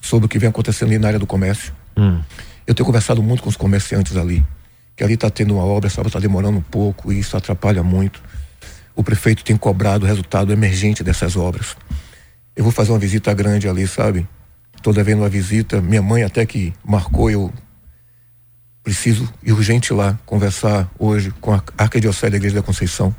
sobre 0.00 0.26
o 0.26 0.28
que 0.28 0.38
vem 0.38 0.48
acontecendo 0.48 0.88
ali 0.88 0.98
na 0.98 1.08
área 1.08 1.18
do 1.18 1.26
comércio. 1.26 1.72
Hum. 1.96 2.20
Eu 2.66 2.74
tenho 2.74 2.86
conversado 2.86 3.22
muito 3.22 3.42
com 3.42 3.48
os 3.48 3.56
comerciantes 3.56 4.16
ali, 4.16 4.44
que 4.96 5.02
ali 5.02 5.14
está 5.14 5.30
tendo 5.30 5.54
uma 5.54 5.64
obra, 5.64 5.88
essa 5.88 6.00
obra 6.00 6.08
está 6.08 6.20
demorando 6.20 6.58
um 6.58 6.62
pouco 6.62 7.12
e 7.12 7.18
isso 7.18 7.36
atrapalha 7.36 7.82
muito. 7.82 8.22
O 8.94 9.02
prefeito 9.02 9.44
tem 9.44 9.56
cobrado 9.56 10.04
o 10.04 10.08
resultado 10.08 10.52
emergente 10.52 11.02
dessas 11.02 11.36
obras. 11.36 11.76
Eu 12.54 12.64
vou 12.64 12.72
fazer 12.72 12.90
uma 12.92 12.98
visita 12.98 13.32
grande 13.32 13.68
ali, 13.68 13.86
sabe? 13.86 14.26
Estou 14.76 14.92
devendo 14.92 15.20
uma 15.20 15.28
visita. 15.28 15.80
Minha 15.80 16.02
mãe 16.02 16.24
até 16.24 16.44
que 16.44 16.72
marcou, 16.84 17.30
eu 17.30 17.52
preciso 18.82 19.32
ir 19.42 19.52
urgente 19.52 19.92
lá 19.92 20.18
conversar 20.26 20.90
hoje 20.98 21.30
com 21.40 21.52
a 21.52 21.62
Arquidiocese 21.76 22.30
da 22.30 22.36
Igreja 22.36 22.56
da 22.56 22.62
Conceição 22.62 23.14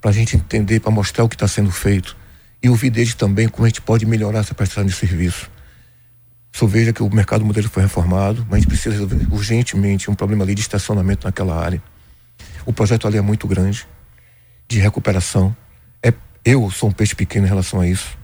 para 0.00 0.10
a 0.10 0.12
gente 0.14 0.36
entender, 0.36 0.80
para 0.80 0.90
mostrar 0.90 1.24
o 1.24 1.28
que 1.28 1.34
está 1.34 1.48
sendo 1.48 1.70
feito 1.70 2.16
e 2.62 2.68
ouvir 2.68 2.90
deles 2.90 3.14
também 3.14 3.48
como 3.48 3.64
a 3.64 3.68
gente 3.68 3.80
pode 3.80 4.04
melhorar 4.04 4.40
essa 4.40 4.54
prestação 4.54 4.84
de 4.84 4.92
serviço. 4.92 5.50
Só 6.54 6.68
veja 6.68 6.92
que 6.92 7.02
o 7.02 7.12
mercado 7.12 7.44
modelo 7.44 7.68
foi 7.68 7.82
reformado, 7.82 8.46
mas 8.48 8.52
a 8.52 8.56
gente 8.60 8.68
precisa 8.68 8.92
resolver 8.92 9.26
urgentemente 9.28 10.08
um 10.08 10.14
problema 10.14 10.44
ali 10.44 10.54
de 10.54 10.60
estacionamento 10.60 11.26
naquela 11.26 11.60
área. 11.60 11.82
O 12.64 12.72
projeto 12.72 13.08
ali 13.08 13.18
é 13.18 13.20
muito 13.20 13.48
grande, 13.48 13.84
de 14.68 14.78
recuperação. 14.78 15.54
É, 16.00 16.14
eu 16.44 16.70
sou 16.70 16.90
um 16.90 16.92
peixe 16.92 17.12
pequeno 17.12 17.44
em 17.44 17.48
relação 17.48 17.80
a 17.80 17.88
isso, 17.88 18.16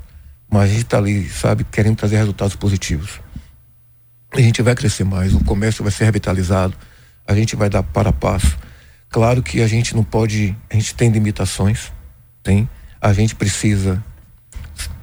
mas 0.49 0.63
a 0.63 0.73
gente 0.73 0.85
está 0.85 0.99
ali, 0.99 1.29
sabe, 1.29 1.65
querendo 1.65 1.97
trazer 1.97 2.19
resultados 2.19 2.55
positivos. 2.55 3.21
A 4.33 4.41
gente 4.41 4.63
vai 4.63 4.77
crescer 4.77 5.03
mais, 5.03 5.35
o 5.35 5.43
comércio 5.43 5.83
vai 5.83 5.91
ser 5.91 6.05
revitalizado, 6.05 6.77
a 7.27 7.35
gente 7.35 7.57
vai 7.57 7.69
dar 7.69 7.83
para 7.83 8.13
passo. 8.13 8.57
Claro 9.09 9.43
que 9.43 9.61
a 9.61 9.67
gente 9.67 9.93
não 9.93 10.05
pode, 10.05 10.57
a 10.71 10.75
gente 10.75 10.95
tem 10.95 11.11
limitações, 11.11 11.91
tem. 12.45 12.71
A 13.01 13.13
gente 13.13 13.35
precisa 13.35 14.01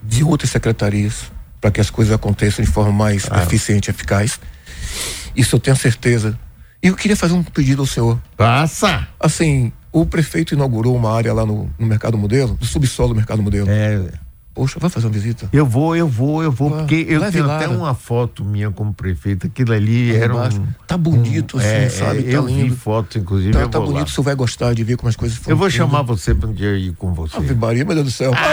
de 0.01 0.23
outras 0.23 0.49
secretarias 0.49 1.29
para 1.59 1.71
que 1.71 1.81
as 1.81 1.89
coisas 1.89 2.13
aconteçam 2.13 2.63
de 2.63 2.69
forma 2.69 2.91
mais 2.91 3.25
claro. 3.25 3.43
eficiente 3.43 3.89
e 3.89 3.91
eficaz. 3.91 4.39
Isso 5.35 5.55
eu 5.55 5.59
tenho 5.59 5.75
certeza. 5.75 6.37
E 6.81 6.87
eu 6.87 6.95
queria 6.95 7.15
fazer 7.15 7.33
um 7.33 7.43
pedido 7.43 7.81
ao 7.81 7.87
senhor. 7.87 8.19
Passa! 8.35 9.07
Assim, 9.19 9.71
o 9.91 10.05
prefeito 10.05 10.53
inaugurou 10.53 10.95
uma 10.95 11.13
área 11.15 11.33
lá 11.33 11.45
no, 11.45 11.69
no 11.77 11.87
Mercado 11.87 12.17
Modelo, 12.17 12.57
no 12.59 12.65
subsolo 12.65 13.09
do 13.09 13.15
Mercado 13.15 13.41
Modelo. 13.41 13.67
É. 13.69 14.11
Poxa, 14.53 14.79
vai 14.79 14.89
fazer 14.89 15.05
uma 15.05 15.13
visita? 15.13 15.47
Eu 15.53 15.67
vou, 15.67 15.95
eu 15.95 16.07
vou, 16.07 16.41
eu 16.41 16.51
vou, 16.51 16.73
ah, 16.73 16.77
porque 16.79 17.05
eu 17.07 17.31
tenho 17.31 17.45
lá, 17.45 17.57
até 17.57 17.67
uma 17.67 17.93
foto 17.93 18.43
minha 18.43 18.71
como 18.71 18.91
prefeito, 18.91 19.45
aquilo 19.45 19.71
ali 19.71 20.15
era 20.15 20.35
um... 20.35 20.67
Tá 20.87 20.97
bonito, 20.97 21.57
um, 21.57 21.59
assim, 21.59 21.69
é, 21.69 21.89
sabe? 21.89 22.19
É, 22.21 22.23
tá 22.23 22.29
eu 22.29 22.47
lindo. 22.47 22.63
vi 22.63 22.75
fotos, 22.75 23.17
inclusive, 23.17 23.53
Tá, 23.53 23.67
tá 23.67 23.79
bonito, 23.79 24.07
o 24.07 24.09
senhor 24.09 24.23
vai 24.23 24.33
gostar 24.33 24.73
de 24.73 24.83
ver 24.83 24.97
como 24.97 25.09
as 25.09 25.15
coisas 25.15 25.37
foram. 25.37 25.53
Eu 25.53 25.57
vou 25.57 25.69
chamar 25.69 26.01
você 26.01 26.33
para 26.33 26.49
um 26.49 26.53
dia 26.53 26.75
ir 26.75 26.91
com 26.93 27.13
você. 27.13 27.37
Ave 27.37 27.53
Maria, 27.53 27.85
meu 27.85 27.93
Deus 27.93 28.07
do 28.07 28.11
céu. 28.11 28.31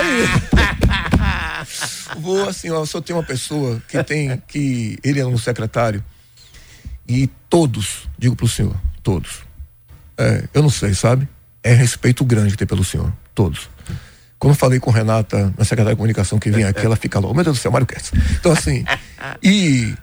vou, 2.18 2.48
assim, 2.48 2.70
ó, 2.70 2.84
só 2.84 3.00
tem 3.00 3.14
uma 3.14 3.22
pessoa 3.22 3.82
que 3.88 4.02
tem, 4.04 4.36
que 4.48 4.98
ele 5.02 5.20
é 5.20 5.26
um 5.26 5.38
secretário, 5.38 6.04
e 7.06 7.28
todos, 7.48 8.08
digo 8.18 8.34
pro 8.34 8.48
senhor, 8.48 8.76
todos, 9.02 9.42
é, 10.16 10.48
eu 10.54 10.62
não 10.62 10.70
sei, 10.70 10.94
sabe? 10.94 11.28
É 11.62 11.72
respeito 11.72 12.24
grande 12.24 12.56
ter 12.56 12.66
pelo 12.66 12.84
senhor, 12.84 13.12
todos 13.34 13.68
quando 14.44 14.52
eu 14.52 14.58
falei 14.58 14.78
com 14.78 14.90
Renata, 14.90 15.54
na 15.56 15.64
secretária 15.64 15.94
de 15.94 15.96
comunicação 15.96 16.38
que 16.38 16.50
vem 16.50 16.64
aqui, 16.64 16.84
ela 16.84 16.96
fica 16.96 17.18
lá, 17.18 17.26
oh, 17.26 17.32
meu 17.32 17.42
Deus 17.42 17.56
do 17.56 17.60
céu, 17.62 17.72
Mário 17.72 17.86
Kertz. 17.86 18.12
Então, 18.38 18.52
assim, 18.52 18.84
e 19.42 19.94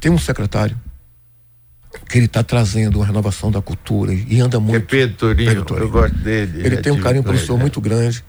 tem 0.00 0.10
um 0.10 0.16
secretário 0.16 0.80
que 2.08 2.16
ele 2.16 2.24
está 2.24 2.42
trazendo 2.42 3.00
uma 3.00 3.04
renovação 3.04 3.50
da 3.50 3.60
cultura 3.60 4.14
e 4.14 4.40
anda 4.40 4.58
muito. 4.58 4.76
É 4.76 4.80
Pedro 4.80 5.16
Torinho, 5.16 5.48
Pedro 5.50 5.64
Torinho. 5.66 5.86
eu 5.86 5.90
gosto 5.90 6.16
dele. 6.16 6.64
Ele 6.64 6.76
é 6.76 6.80
tem 6.80 6.90
um 6.90 7.00
carinho 7.00 7.22
pelo 7.22 7.38
senhor 7.38 7.58
muito 7.58 7.82
grande 7.82 8.24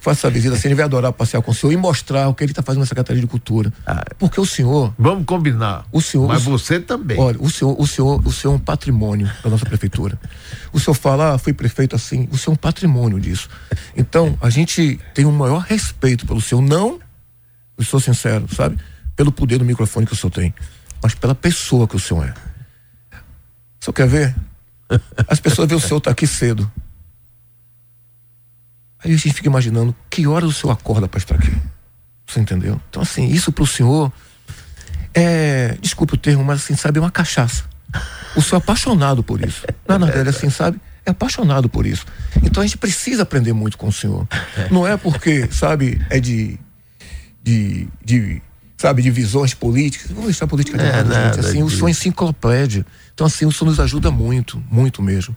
faça 0.00 0.26
a 0.28 0.30
visita, 0.30 0.54
assim, 0.54 0.68
ele 0.68 0.74
vai 0.74 0.84
adorar 0.84 1.12
passear 1.12 1.42
com 1.42 1.50
o 1.50 1.54
senhor 1.54 1.72
e 1.72 1.76
mostrar 1.76 2.28
o 2.28 2.34
que 2.34 2.44
ele 2.44 2.52
está 2.52 2.62
fazendo 2.62 2.80
na 2.80 2.86
Secretaria 2.86 3.20
de 3.20 3.26
Cultura. 3.26 3.72
Ah, 3.86 4.04
Porque 4.18 4.40
o 4.40 4.46
senhor. 4.46 4.94
Vamos 4.98 5.24
combinar. 5.24 5.84
O 5.92 6.00
senhor. 6.00 6.28
Mas 6.28 6.42
você 6.42 6.80
também. 6.80 7.18
Olha, 7.18 7.36
o 7.40 7.50
senhor, 7.50 7.78
o 7.78 7.86
senhor, 7.86 8.26
o 8.26 8.32
senhor 8.32 8.54
é 8.54 8.56
um 8.56 8.60
patrimônio 8.60 9.30
da 9.42 9.50
nossa 9.50 9.66
prefeitura. 9.66 10.18
O 10.72 10.78
senhor 10.78 10.94
fala, 10.94 11.34
ah, 11.34 11.38
fui 11.38 11.52
prefeito 11.52 11.96
assim, 11.96 12.28
o 12.30 12.38
senhor 12.38 12.52
é 12.52 12.54
um 12.54 12.56
patrimônio 12.56 13.20
disso. 13.20 13.48
Então, 13.96 14.38
a 14.40 14.50
gente 14.50 15.00
tem 15.14 15.24
um 15.24 15.32
maior 15.32 15.60
respeito 15.60 16.26
pelo 16.26 16.40
senhor, 16.40 16.62
não, 16.62 17.00
eu 17.76 17.84
sou 17.84 18.00
sincero, 18.00 18.46
sabe? 18.54 18.78
Pelo 19.16 19.32
poder 19.32 19.58
do 19.58 19.64
microfone 19.64 20.06
que 20.06 20.12
o 20.12 20.16
senhor 20.16 20.30
tem, 20.30 20.54
mas 21.02 21.14
pela 21.14 21.34
pessoa 21.34 21.86
que 21.86 21.96
o 21.96 22.00
senhor 22.00 22.24
é. 22.24 22.34
O 23.80 23.84
senhor 23.84 23.94
quer 23.94 24.08
ver? 24.08 24.34
As 25.28 25.40
pessoas 25.40 25.68
veem 25.68 25.78
o 25.78 25.80
senhor 25.80 25.98
estar 25.98 26.10
tá 26.10 26.12
aqui 26.12 26.26
cedo. 26.26 26.70
Aí 29.04 29.12
a 29.12 29.16
gente 29.16 29.32
fica 29.32 29.48
imaginando 29.48 29.94
que 30.10 30.26
horas 30.26 30.50
o 30.50 30.52
senhor 30.52 30.72
acorda 30.72 31.08
para 31.08 31.18
estar 31.18 31.34
aqui. 31.36 31.52
Você 32.26 32.40
entendeu? 32.40 32.80
Então, 32.90 33.00
assim, 33.00 33.26
isso 33.28 33.52
para 33.52 33.64
o 33.64 33.66
senhor 33.66 34.12
é, 35.14 35.76
desculpe 35.80 36.14
o 36.14 36.16
termo, 36.16 36.44
mas 36.44 36.60
assim, 36.60 36.76
sabe, 36.76 36.98
é 36.98 37.00
uma 37.00 37.10
cachaça. 37.10 37.64
O 38.36 38.42
senhor 38.42 38.56
é 38.56 38.62
apaixonado 38.62 39.22
por 39.22 39.42
isso. 39.44 39.64
Na 39.86 39.98
verdade, 39.98 40.28
assim, 40.28 40.50
sabe? 40.50 40.80
É 41.04 41.10
apaixonado 41.10 41.68
por 41.68 41.86
isso. 41.86 42.04
Então 42.42 42.62
a 42.62 42.66
gente 42.66 42.76
precisa 42.76 43.22
aprender 43.22 43.52
muito 43.52 43.78
com 43.78 43.88
o 43.88 43.92
senhor. 43.92 44.26
Não 44.70 44.86
é 44.86 44.96
porque, 44.96 45.48
sabe, 45.50 46.00
é 46.10 46.20
de. 46.20 46.58
de, 47.42 47.88
de 48.04 48.42
sabe, 48.76 49.02
de 49.02 49.10
visões 49.10 49.54
políticas. 49.54 50.08
Vamos 50.10 50.26
deixar 50.26 50.44
a 50.44 50.48
política 50.48 50.76
de 50.76 50.84
lado, 50.84 51.12
é 51.12 51.24
gente. 51.24 51.40
Assim, 51.40 51.62
o 51.62 51.70
senhor 51.70 51.88
é 51.88 51.90
enciclopédia. 51.90 52.86
Então, 53.14 53.26
assim, 53.26 53.46
o 53.46 53.50
senhor 53.50 53.70
nos 53.70 53.80
ajuda 53.80 54.10
muito, 54.10 54.62
muito 54.70 55.02
mesmo. 55.02 55.34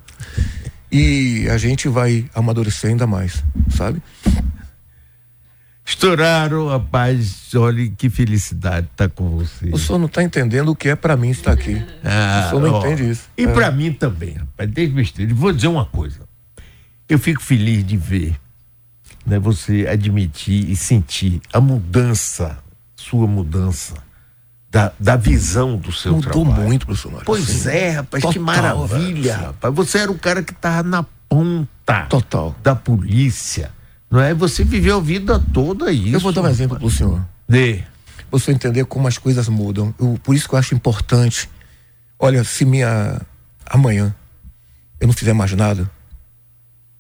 E 0.91 1.47
a 1.49 1.58
gente 1.58 1.88
vai 1.88 2.30
amadurecer 2.36 2.89
ainda 2.89 3.08
mais, 3.08 3.43
sabe? 3.69 4.01
Estouraram, 5.86 6.67
rapaz. 6.67 7.54
Olha 7.56 7.89
que 7.97 8.10
felicidade 8.10 8.88
estar 8.91 9.08
tá 9.08 9.15
com 9.15 9.30
você. 9.30 9.69
O 9.71 9.77
senhor 9.77 9.99
não 9.99 10.08
está 10.08 10.21
entendendo 10.21 10.69
o 10.69 10.75
que 10.75 10.89
é 10.89 10.95
para 10.95 11.15
mim 11.15 11.30
estar 11.30 11.54
aqui. 11.54 11.82
Ah, 12.04 12.43
o 12.45 12.49
senhor 12.49 12.62
não 12.62 12.73
ó, 12.73 12.80
entende 12.80 13.10
isso. 13.10 13.30
E 13.38 13.43
é. 13.45 13.47
para 13.47 13.71
mim 13.71 13.93
também, 13.93 14.34
rapaz. 14.34 14.69
Desde 14.69 14.93
besteira. 14.93 15.34
Vou 15.34 15.51
dizer 15.51 15.67
uma 15.67 15.86
coisa. 15.86 16.19
Eu 17.08 17.17
fico 17.17 17.41
feliz 17.41 17.86
de 17.86 17.97
ver 17.97 18.36
né, 19.25 19.39
você 19.39 19.88
admitir 19.88 20.69
e 20.69 20.75
sentir 20.75 21.41
a 21.54 21.60
mudança, 21.60 22.58
sua 22.95 23.27
mudança 23.27 24.11
da, 24.71 24.93
da 24.97 25.17
visão 25.17 25.75
do 25.75 25.91
seu 25.91 26.13
Mudou 26.13 26.31
trabalho. 26.31 26.49
Mudou 26.49 26.65
muito, 26.65 26.86
professor 26.86 27.21
Pois 27.25 27.67
é, 27.67 27.89
rapaz, 27.89 28.21
Total, 28.21 28.34
que 28.34 28.39
maravilha, 28.39 29.36
rapaz. 29.36 29.75
Você 29.75 29.97
era 29.97 30.10
o 30.10 30.17
cara 30.17 30.41
que 30.41 30.53
estava 30.53 30.81
na 30.81 31.03
ponta 31.27 32.05
Total. 32.10 32.55
da 32.63 32.73
polícia, 32.73 33.69
não 34.10 34.21
é? 34.21 34.34
Você 34.34 34.63
viveu 34.63 34.97
a 34.97 35.01
vida 35.01 35.43
toda 35.53 35.91
isso. 35.91 36.15
Eu 36.15 36.19
vou 36.21 36.31
dar 36.31 36.43
um 36.43 36.47
exemplo 36.47 36.77
para 36.77 36.88
o 36.88 36.89
senhor. 36.89 37.21
Dê. 37.47 37.84
Você 38.31 38.53
entender 38.53 38.86
como 38.86 39.10
as 39.10 39.17
coisas 39.17 39.49
mudam. 39.49 39.93
Eu, 39.99 40.17
por 40.23 40.34
isso 40.34 40.47
que 40.47 40.55
eu 40.55 40.60
acho 40.60 40.73
importante. 40.73 41.49
Olha, 42.17 42.41
se 42.45 42.63
minha 42.63 43.19
amanhã 43.69 44.15
eu 45.01 45.07
não 45.07 45.13
fizer 45.13 45.34
mais 45.34 45.51
nada, 45.51 45.81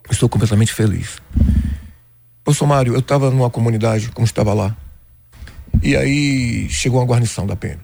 eu 0.03 0.11
estou 0.11 0.27
completamente 0.27 0.73
feliz. 0.73 1.19
Professor 2.43 2.65
Mário, 2.67 2.93
eu 2.93 2.99
estava 2.99 3.31
numa 3.31 3.49
comunidade, 3.49 4.09
como 4.09 4.25
estava 4.25 4.53
lá, 4.53 4.75
e 5.81 5.95
aí 5.95 6.69
chegou 6.69 6.99
uma 6.99 7.05
guarnição 7.05 7.45
da 7.45 7.55
PM. 7.55 7.79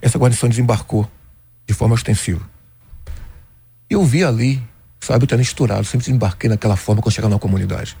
Essa 0.00 0.18
guarnição 0.18 0.48
desembarcou 0.48 1.08
de 1.66 1.74
forma 1.74 1.94
ostensiva. 1.94 2.48
Eu 3.88 4.04
vi 4.04 4.24
ali, 4.24 4.62
sabe, 5.00 5.24
o 5.24 5.26
tenente 5.26 5.48
estourado, 5.48 5.84
sempre 5.84 6.06
desembarquei 6.06 6.48
naquela 6.48 6.76
forma 6.76 7.00
quando 7.00 7.14
chegava 7.14 7.32
na 7.32 7.40
comunidade. 7.40 7.96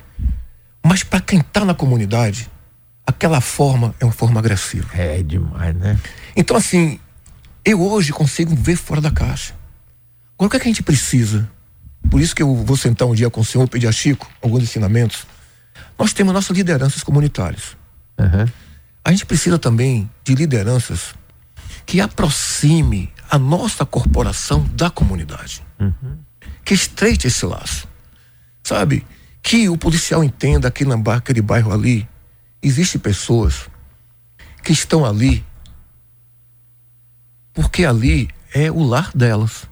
Mas 0.84 1.02
para 1.02 1.20
quem 1.20 1.40
está 1.40 1.64
na 1.64 1.74
comunidade, 1.74 2.50
aquela 3.06 3.40
forma 3.40 3.94
é 4.00 4.04
uma 4.04 4.12
forma 4.12 4.38
agressiva. 4.40 4.88
É 4.94 5.22
demais, 5.22 5.74
né? 5.74 5.98
Então, 6.36 6.56
assim, 6.56 6.98
eu 7.64 7.80
hoje 7.80 8.12
consigo 8.12 8.54
ver 8.54 8.76
fora 8.76 9.00
da 9.00 9.10
caixa. 9.10 9.54
Agora, 10.34 10.46
o 10.46 10.50
que, 10.50 10.56
é 10.56 10.60
que 10.60 10.66
a 10.66 10.70
gente 10.70 10.82
precisa? 10.82 11.50
Por 12.10 12.20
isso 12.20 12.34
que 12.34 12.42
eu 12.42 12.54
vou 12.54 12.76
sentar 12.76 13.08
um 13.08 13.14
dia 13.14 13.28
com 13.28 13.40
o 13.40 13.44
senhor, 13.44 13.68
pedir 13.68 13.86
a 13.86 13.92
Chico 13.92 14.30
alguns 14.40 14.62
ensinamentos. 14.62 15.26
Nós 15.98 16.12
temos 16.12 16.32
nossas 16.32 16.56
lideranças 16.56 17.02
comunitárias. 17.02 17.76
Uhum. 18.18 18.46
A 19.08 19.10
gente 19.10 19.24
precisa 19.24 19.58
também 19.58 20.10
de 20.22 20.34
lideranças 20.34 21.14
que 21.86 21.98
aproxime 21.98 23.10
a 23.30 23.38
nossa 23.38 23.86
corporação 23.86 24.68
da 24.74 24.90
comunidade. 24.90 25.64
Uhum. 25.80 26.18
Que 26.62 26.74
estreite 26.74 27.26
esse 27.26 27.46
laço. 27.46 27.88
Sabe? 28.62 29.06
Que 29.42 29.66
o 29.66 29.78
policial 29.78 30.22
entenda 30.22 30.70
que 30.70 30.84
naquele 30.84 31.40
bairro 31.40 31.72
ali 31.72 32.06
existem 32.62 33.00
pessoas 33.00 33.70
que 34.62 34.72
estão 34.74 35.06
ali 35.06 35.42
porque 37.54 37.86
ali 37.86 38.28
é 38.52 38.70
o 38.70 38.84
lar 38.84 39.10
delas. 39.14 39.66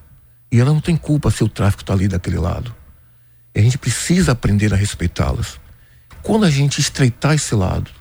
E 0.51 0.59
ela 0.59 0.73
não 0.73 0.81
tem 0.81 0.97
culpa 0.97 1.29
se 1.29 1.43
o 1.43 1.47
tráfico 1.47 1.83
está 1.83 1.93
ali 1.93 2.07
daquele 2.07 2.39
lado. 2.39 2.75
E 3.53 3.59
a 3.59 3.61
gente 3.61 3.77
precisa 3.77 4.31
aprender 4.31 4.73
a 4.73 4.75
respeitá-las. 4.75 5.59
Quando 6.23 6.43
a 6.43 6.49
gente 6.49 6.81
estreitar 6.81 7.35
esse 7.35 7.53
lado 7.53 7.96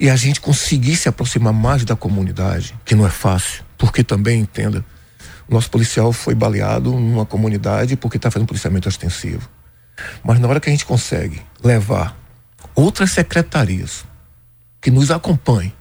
e 0.00 0.08
a 0.08 0.16
gente 0.16 0.40
conseguir 0.40 0.96
se 0.96 1.08
aproximar 1.08 1.52
mais 1.52 1.84
da 1.84 1.96
comunidade, 1.96 2.74
que 2.84 2.94
não 2.94 3.06
é 3.06 3.10
fácil, 3.10 3.64
porque 3.76 4.04
também, 4.04 4.40
entenda, 4.40 4.84
o 5.48 5.54
nosso 5.54 5.70
policial 5.70 6.12
foi 6.12 6.34
baleado 6.34 6.92
numa 6.92 7.24
comunidade 7.24 7.96
porque 7.96 8.16
está 8.16 8.30
fazendo 8.30 8.46
policiamento 8.46 8.88
extensivo. 8.88 9.48
Mas 10.22 10.38
na 10.38 10.46
hora 10.46 10.60
que 10.60 10.68
a 10.68 10.72
gente 10.72 10.86
consegue 10.86 11.42
levar 11.62 12.16
outras 12.74 13.10
secretarias 13.10 14.04
que 14.80 14.90
nos 14.90 15.10
acompanhem 15.10 15.72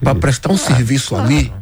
para 0.00 0.14
prestar 0.14 0.52
um 0.52 0.56
claro, 0.56 0.74
serviço 0.74 1.08
claro. 1.10 1.24
ali, 1.24 1.52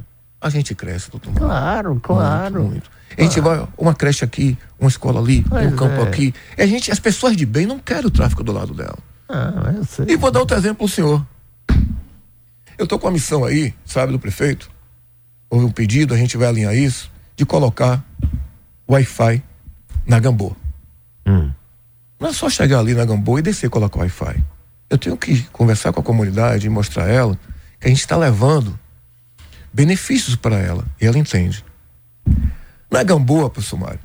a 0.41 0.51
gente 0.51 0.75
cresce, 0.75 1.11
doutor 1.11 1.33
Claro, 1.33 1.99
claro. 2.03 2.61
Muito, 2.61 2.71
muito. 2.71 2.91
A 3.17 3.23
gente 3.23 3.41
vai, 3.41 3.67
uma 3.79 3.95
creche 3.95 4.25
aqui, 4.25 4.59
uma 4.79 4.89
escola 4.89 5.21
ali, 5.21 5.43
pois 5.49 5.73
um 5.73 5.77
campo 5.77 6.03
é. 6.03 6.03
aqui. 6.03 6.35
A 6.59 6.67
gente, 6.67 6.91
as 6.91 7.01
pessoas 7.01 7.35
de 7.35 7.47
bem 7.47 7.65
não 7.65 7.79
querem 7.79 8.07
o 8.07 8.11
tráfico 8.11 8.43
do 8.43 8.53
lado 8.53 8.75
dela. 8.75 8.99
Ah, 9.29 9.73
eu 9.75 9.85
sei. 9.85 10.07
E 10.09 10.17
vou 10.17 10.31
dar 10.31 10.41
outro 10.41 10.57
exemplo 10.57 10.85
ao 10.85 10.89
senhor. 10.89 11.25
Eu 12.79 12.85
estou 12.85 12.99
com 12.99 13.09
a 13.09 13.11
missão 13.11 13.45
aí, 13.45 13.75
sabe, 13.85 14.13
do 14.13 14.19
prefeito. 14.19 14.71
Houve 15.49 15.65
um 15.67 15.71
pedido, 15.71 16.13
a 16.15 16.17
gente 16.17 16.37
vai 16.37 16.49
alinhar 16.49 16.75
isso, 16.75 17.11
de 17.35 17.47
colocar 17.47 18.05
Wi-Fi 18.89 19.43
na 20.07 20.19
Gamboa. 20.19 20.57
Hum. 21.27 21.51
Não 22.19 22.29
é 22.29 22.33
só 22.33 22.49
chegar 22.49 22.79
ali 22.79 22.95
na 22.95 23.05
Gamboa 23.05 23.39
e 23.39 23.43
descer 23.43 23.67
e 23.67 23.71
colocar 23.71 24.01
Wi-Fi. 24.01 24.43
Eu 24.89 24.99
tenho 24.99 25.17
que 25.17 25.43
conversar 25.53 25.93
com 25.93 26.01
a 26.01 26.03
comunidade 26.03 26.67
e 26.67 26.71
mostrar 26.71 27.05
a 27.05 27.09
ela 27.09 27.39
que 27.81 27.87
a 27.87 27.89
gente 27.89 28.01
está 28.01 28.17
levando 28.17 28.79
benefícios 29.73 30.37
para 30.37 30.59
ela. 30.59 30.85
E 31.01 31.07
ela 31.07 31.19
entende. 31.19 31.65
Na 32.91 33.03
Gamboa, 33.03 33.51
professor 33.51 33.79
Mário, 33.79 34.01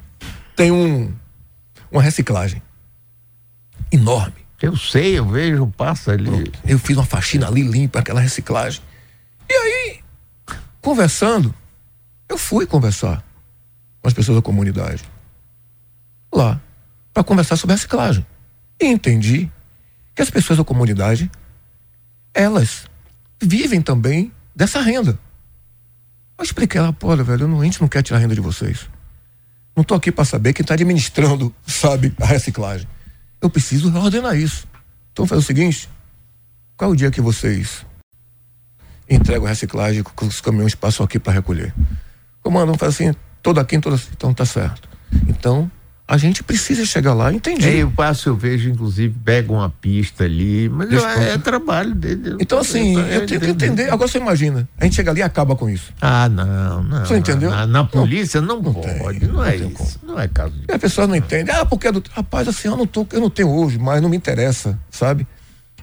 tem 0.55 0.71
um, 0.71 1.13
uma 1.91 2.01
reciclagem 2.01 2.61
enorme. 3.91 4.40
Eu 4.61 4.77
sei, 4.77 5.17
eu 5.17 5.25
vejo, 5.25 5.67
passa 5.75 6.11
ali. 6.11 6.51
Eu 6.65 6.77
fiz 6.77 6.95
uma 6.95 7.05
faxina 7.05 7.47
ali, 7.47 7.63
limpa 7.63 7.99
aquela 7.99 8.21
reciclagem. 8.21 8.81
E 9.49 9.53
aí, 9.53 9.99
conversando, 10.81 11.53
eu 12.29 12.37
fui 12.37 12.65
conversar 12.65 13.23
com 14.01 14.07
as 14.07 14.13
pessoas 14.13 14.37
da 14.37 14.41
comunidade. 14.41 15.03
Lá, 16.33 16.61
para 17.13 17.23
conversar 17.23 17.57
sobre 17.57 17.75
reciclagem. 17.75 18.25
E 18.79 18.85
entendi 18.85 19.51
que 20.15 20.21
as 20.21 20.29
pessoas 20.29 20.57
da 20.57 20.63
comunidade, 20.63 21.29
elas 22.33 22.85
vivem 23.41 23.81
também 23.81 24.31
dessa 24.55 24.81
renda. 24.81 25.17
Eu 26.37 26.43
expliquei 26.43 26.79
ela, 26.79 26.93
pô, 26.93 27.15
velho, 27.15 27.47
não, 27.47 27.61
a 27.61 27.65
gente 27.65 27.81
não 27.81 27.87
quer 27.87 28.01
tirar 28.01 28.17
a 28.17 28.21
renda 28.21 28.35
de 28.35 28.41
vocês. 28.41 28.89
Não 29.75 29.81
estou 29.81 29.95
aqui 29.95 30.11
para 30.11 30.25
saber 30.25 30.53
quem 30.53 30.63
está 30.63 30.73
administrando, 30.73 31.53
sabe, 31.65 32.13
a 32.19 32.25
reciclagem. 32.25 32.87
Eu 33.41 33.49
preciso 33.49 33.93
ordenar 33.97 34.37
isso. 34.37 34.67
Então 35.11 35.25
faz 35.25 35.41
o 35.41 35.45
seguinte: 35.45 35.89
qual 36.77 36.91
é 36.91 36.93
o 36.93 36.95
dia 36.95 37.11
que 37.11 37.19
vocês 37.19 37.85
entregam 39.09 39.45
a 39.45 39.49
reciclagem 39.49 40.03
que 40.03 40.25
os 40.25 40.39
caminhões 40.39 40.75
passam 40.75 41.03
aqui 41.03 41.19
para 41.19 41.33
recolher? 41.33 41.73
Comando, 42.41 42.67
vamos 42.67 42.79
fazer 42.79 43.09
assim, 43.09 43.17
toda 43.41 43.59
aqui, 43.59 43.79
toda. 43.79 43.99
Então 44.11 44.33
tá 44.33 44.45
certo. 44.45 44.87
Então, 45.27 45.69
a 46.11 46.17
gente 46.17 46.43
precisa 46.43 46.85
chegar 46.85 47.13
lá, 47.13 47.31
entendi. 47.31 47.65
É, 47.65 47.83
eu 47.83 47.89
passo, 47.89 48.27
eu 48.27 48.35
vejo, 48.35 48.69
inclusive, 48.69 49.15
pega 49.23 49.49
uma 49.49 49.69
pista 49.69 50.25
ali, 50.25 50.67
mas 50.67 50.91
é, 50.91 51.35
é, 51.35 51.37
trabalho 51.37 51.95
dele. 51.95 52.35
Então, 52.37 52.59
assim, 52.59 52.99
eu, 52.99 53.21
eu 53.21 53.25
tenho 53.25 53.39
que 53.39 53.47
entender. 53.47 53.89
Agora 53.89 54.09
você 54.09 54.17
imagina, 54.17 54.67
a 54.77 54.83
gente 54.83 54.97
chega 54.97 55.09
ali 55.09 55.21
e 55.21 55.23
acaba 55.23 55.55
com 55.55 55.69
isso. 55.69 55.93
Ah, 56.01 56.27
não, 56.27 56.83
não. 56.83 57.05
Você 57.05 57.15
entendeu? 57.15 57.49
Na, 57.49 57.65
na 57.65 57.85
polícia 57.85 58.41
não, 58.41 58.61
não, 58.61 58.73
pode, 58.73 59.21
tem, 59.21 59.29
não, 59.29 59.41
é 59.41 59.55
isso. 59.55 59.69
Como. 59.69 59.89
Não 60.03 60.19
é 60.19 60.27
caso 60.27 60.51
de. 60.51 60.65
E 60.67 60.73
a 60.73 60.77
pessoa 60.77 61.07
não 61.07 61.15
entende. 61.15 61.49
Ah, 61.49 61.65
porque 61.65 61.87
é 61.87 61.93
do. 61.93 62.03
Rapaz, 62.11 62.45
assim, 62.45 62.67
eu 62.67 62.75
não, 62.75 62.85
tô, 62.85 63.07
eu 63.13 63.21
não 63.21 63.29
tenho 63.29 63.49
hoje, 63.49 63.79
mas 63.79 64.01
não 64.01 64.09
me 64.09 64.17
interessa, 64.17 64.77
sabe? 64.89 65.25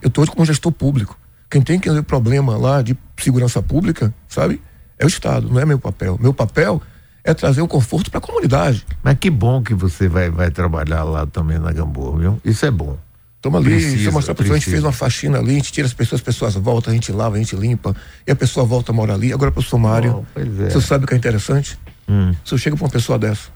Eu 0.03 0.11
tô 0.11 0.21
hoje 0.21 0.31
como 0.31 0.45
gestor 0.45 0.73
público. 0.73 1.19
Quem 1.49 1.62
tem 1.62 1.81
que 1.81 1.91
ter 1.91 2.03
problema 2.03 2.55
lá 2.59 2.83
de 2.83 2.95
segurança 3.17 3.62
pública, 3.62 4.12
sabe? 4.29 4.61
É 4.99 5.07
o 5.07 5.09
Estado, 5.09 5.49
não 5.49 5.59
é 5.59 5.64
meu 5.64 5.79
papel. 5.79 6.19
Meu 6.21 6.35
papel 6.35 6.83
é 7.24 7.35
trazer 7.35 7.61
o 7.61 7.68
conforto 7.68 8.11
para 8.11 8.18
a 8.18 8.20
comunidade. 8.20 8.87
Mas 9.02 9.18
que 9.18 9.31
bom 9.31 9.62
que 9.62 9.74
você 9.74 10.09
vai, 10.09 10.31
vai 10.31 10.50
trabalhar 10.50 11.02
lá 11.04 11.26
também 11.26 11.59
na 11.59 11.72
Gamboa, 11.72 12.18
viu? 12.18 12.40
Isso 12.44 12.64
é 12.64 12.70
bom. 12.70 12.96
Toma 13.40 13.59
ali, 13.59 13.70
precisa, 13.70 14.04
você 14.04 14.11
mostrar 14.11 14.33
a 14.33 14.35
pessoa, 14.35 14.57
a 14.57 14.59
gente 14.59 14.68
fez 14.68 14.83
uma 14.83 14.92
faxina 14.92 15.38
ali, 15.38 15.52
a 15.52 15.54
gente 15.54 15.72
tira 15.72 15.87
as 15.87 15.94
pessoas, 15.94 16.20
as 16.20 16.24
pessoas 16.24 16.54
voltam, 16.54 16.90
a 16.90 16.94
gente 16.94 17.12
lava, 17.12 17.37
a 17.37 17.38
gente 17.38 17.54
limpa, 17.54 17.94
e 18.26 18.33
a 18.33 18.37
pessoa 18.37 18.66
volta 18.66 18.90
a 18.90 18.94
morar 18.94 19.14
ali. 19.14 19.33
Agora 19.33 19.52
para 19.52 19.61
o 19.61 19.62
sumário, 19.62 20.26
oh, 20.35 20.40
é. 20.40 20.70
você 20.70 20.81
sabe 20.81 21.04
o 21.04 21.07
que 21.07 21.14
é 21.14 21.16
interessante? 21.16 21.78
Hum. 22.09 22.35
Se 22.44 22.52
eu 22.52 22.59
chego 22.59 22.76
para 22.76 22.87
uma 22.87 22.90
pessoa 22.90 23.16
dessa, 23.16 23.48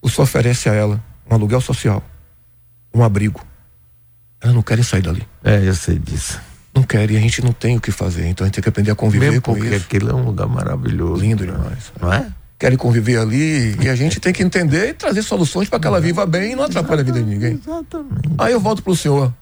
o 0.00 0.08
senhor 0.08 0.24
oferece 0.24 0.68
a 0.68 0.74
ela 0.74 1.00
um 1.30 1.34
aluguel 1.34 1.60
social, 1.60 2.02
um 2.92 3.04
abrigo. 3.04 3.40
Elas 4.40 4.54
não 4.54 4.62
querem 4.62 4.82
sair 4.82 5.02
dali. 5.02 5.22
É, 5.44 5.62
eu 5.64 5.74
sei 5.74 5.98
disso. 5.98 6.40
Não 6.74 6.82
querem, 6.82 7.14
e 7.14 7.18
a 7.18 7.22
gente 7.22 7.40
não 7.44 7.52
tem 7.52 7.76
o 7.76 7.80
que 7.80 7.92
fazer. 7.92 8.26
Então 8.26 8.44
a 8.44 8.48
gente 8.48 8.54
tem 8.54 8.62
que 8.62 8.68
aprender 8.68 8.90
a 8.90 8.96
conviver 8.96 9.26
Mesmo 9.26 9.42
com 9.42 9.54
porque 9.54 9.68
isso. 9.68 9.84
aquilo 9.84 10.10
é 10.10 10.14
um 10.14 10.24
lugar 10.24 10.48
maravilhoso. 10.48 11.22
Lindo 11.22 11.46
demais. 11.46 11.92
Não 12.00 12.12
é? 12.12 12.26
Querem 12.62 12.78
conviver 12.78 13.18
ali 13.18 13.74
e 13.82 13.88
a 13.88 13.96
gente 13.96 14.20
tem 14.20 14.32
que 14.32 14.40
entender 14.40 14.90
e 14.90 14.94
trazer 14.94 15.24
soluções 15.24 15.68
para 15.68 15.80
que 15.80 15.86
ela 15.88 16.00
viva 16.00 16.24
bem 16.24 16.52
e 16.52 16.54
não 16.54 16.62
atrapalhe 16.62 17.00
a 17.00 17.04
vida 17.04 17.20
de 17.20 17.28
ninguém. 17.28 17.54
Exatamente. 17.54 18.28
Aí 18.38 18.52
eu 18.52 18.60
volto 18.60 18.84
para 18.84 18.92
o 18.92 18.96
senhor. 18.96 19.34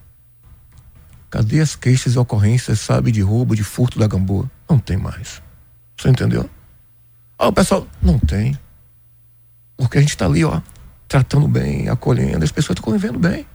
Cadê 1.29 1.61
as 1.61 1.77
queixas 1.77 2.15
e 2.15 2.19
ocorrências, 2.19 2.81
sabe, 2.81 3.13
de 3.13 3.21
roubo, 3.21 3.55
de 3.55 3.63
furto 3.63 3.99
da 3.99 4.07
gamboa? 4.07 4.51
Não 4.67 4.79
tem 4.79 4.97
mais. 4.97 5.43
Você 5.99 6.09
entendeu? 6.09 6.49
Aí 7.39 7.47
o 7.47 7.53
pessoal, 7.53 7.87
não 8.01 8.19
tem. 8.19 8.59
Porque 9.77 9.99
a 9.99 10.01
gente 10.01 10.11
está 10.11 10.25
ali, 10.25 10.43
ó, 10.43 10.59
tratando 11.07 11.47
bem, 11.47 11.91
acolhendo, 11.91 12.43
as 12.43 12.51
pessoas 12.51 12.79
estão 12.79 12.85
convivendo 12.91 13.19
bem. 13.19 13.47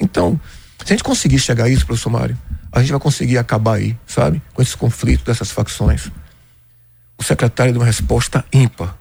Então, 0.00 0.38
se 0.84 0.92
a 0.92 0.96
gente 0.96 1.04
conseguir 1.04 1.38
chegar 1.38 1.66
a 1.66 1.68
isso, 1.68 1.86
professor 1.86 2.10
Mário, 2.10 2.36
a 2.72 2.80
gente 2.80 2.90
vai 2.90 3.00
conseguir 3.00 3.38
acabar 3.38 3.74
aí, 3.74 3.96
sabe? 4.04 4.42
Com 4.52 4.60
esses 4.60 4.74
conflitos 4.74 5.24
dessas 5.24 5.52
facções 5.52 6.10
o 7.18 7.22
secretário 7.22 7.72
deu 7.72 7.80
uma 7.80 7.86
resposta 7.86 8.44
ímpar. 8.52 8.96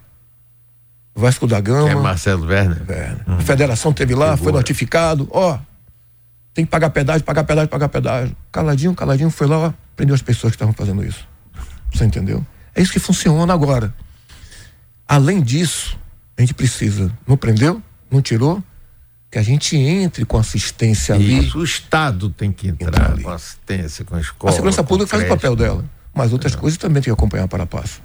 Vasco 1.14 1.48
da 1.48 1.60
Gama. 1.60 1.90
É 1.90 1.96
Marcelo 1.96 2.46
Werner. 2.46 2.84
Werner. 2.88 3.24
Hum. 3.28 3.38
A 3.38 3.42
federação 3.42 3.94
teve 3.94 4.14
lá, 4.14 4.36
foi 4.36 4.52
notificado, 4.52 5.28
ó, 5.32 5.58
tem 6.54 6.66
que 6.66 6.72
pagar 6.72 6.90
pedágio, 6.90 7.24
pagar 7.24 7.44
pedágio, 7.44 7.70
pagar 7.70 7.90
pedágio. 7.90 8.36
Caladinho, 8.52 8.94
caladinho, 8.94 9.30
foi 9.30 9.48
lá, 9.48 9.58
ó, 9.58 9.74
prendeu 9.96 10.14
as 10.16 10.22
pessoas 10.22 10.52
que 10.52 10.56
estavam 10.56 10.74
fazendo 10.74 11.04
isso. 11.06 11.28
Você 11.94 12.06
entendeu? 12.06 12.46
É 12.74 12.82
isso 12.82 12.92
que 12.92 13.00
funciona 13.00 13.54
agora. 13.54 13.94
Além 15.08 15.42
disso, 15.42 15.98
a 16.38 16.42
gente 16.42 16.54
precisa, 16.54 17.12
não 17.26 17.38
prendeu, 17.38 17.82
não 18.12 18.22
tirou, 18.22 18.62
que 19.32 19.38
a 19.38 19.44
gente 19.44 19.78
entre 19.78 20.26
com 20.26 20.38
assistência 20.38 21.16
ali. 21.16 21.46
Isso, 21.46 21.60
o 21.60 21.64
Estado 21.64 22.30
tem 22.30 22.52
que 22.52 22.70
entrar 22.70 23.18
com 23.22 23.30
assistência, 23.30 24.04
com 24.04 24.16
a 24.16 24.20
escola. 24.20 24.52
A 24.52 24.56
segurança 24.56 24.84
pública 24.84 25.10
faz 25.10 25.24
o 25.24 25.28
papel 25.28 25.56
dela 25.56 25.86
mas 26.16 26.32
outras 26.32 26.56
coisas 26.56 26.78
também 26.78 27.04
tem 27.04 27.14
que 27.14 27.20
acompanhar 27.20 27.48
para 27.48 27.64
a 27.64 27.68
passo. 27.68 28.02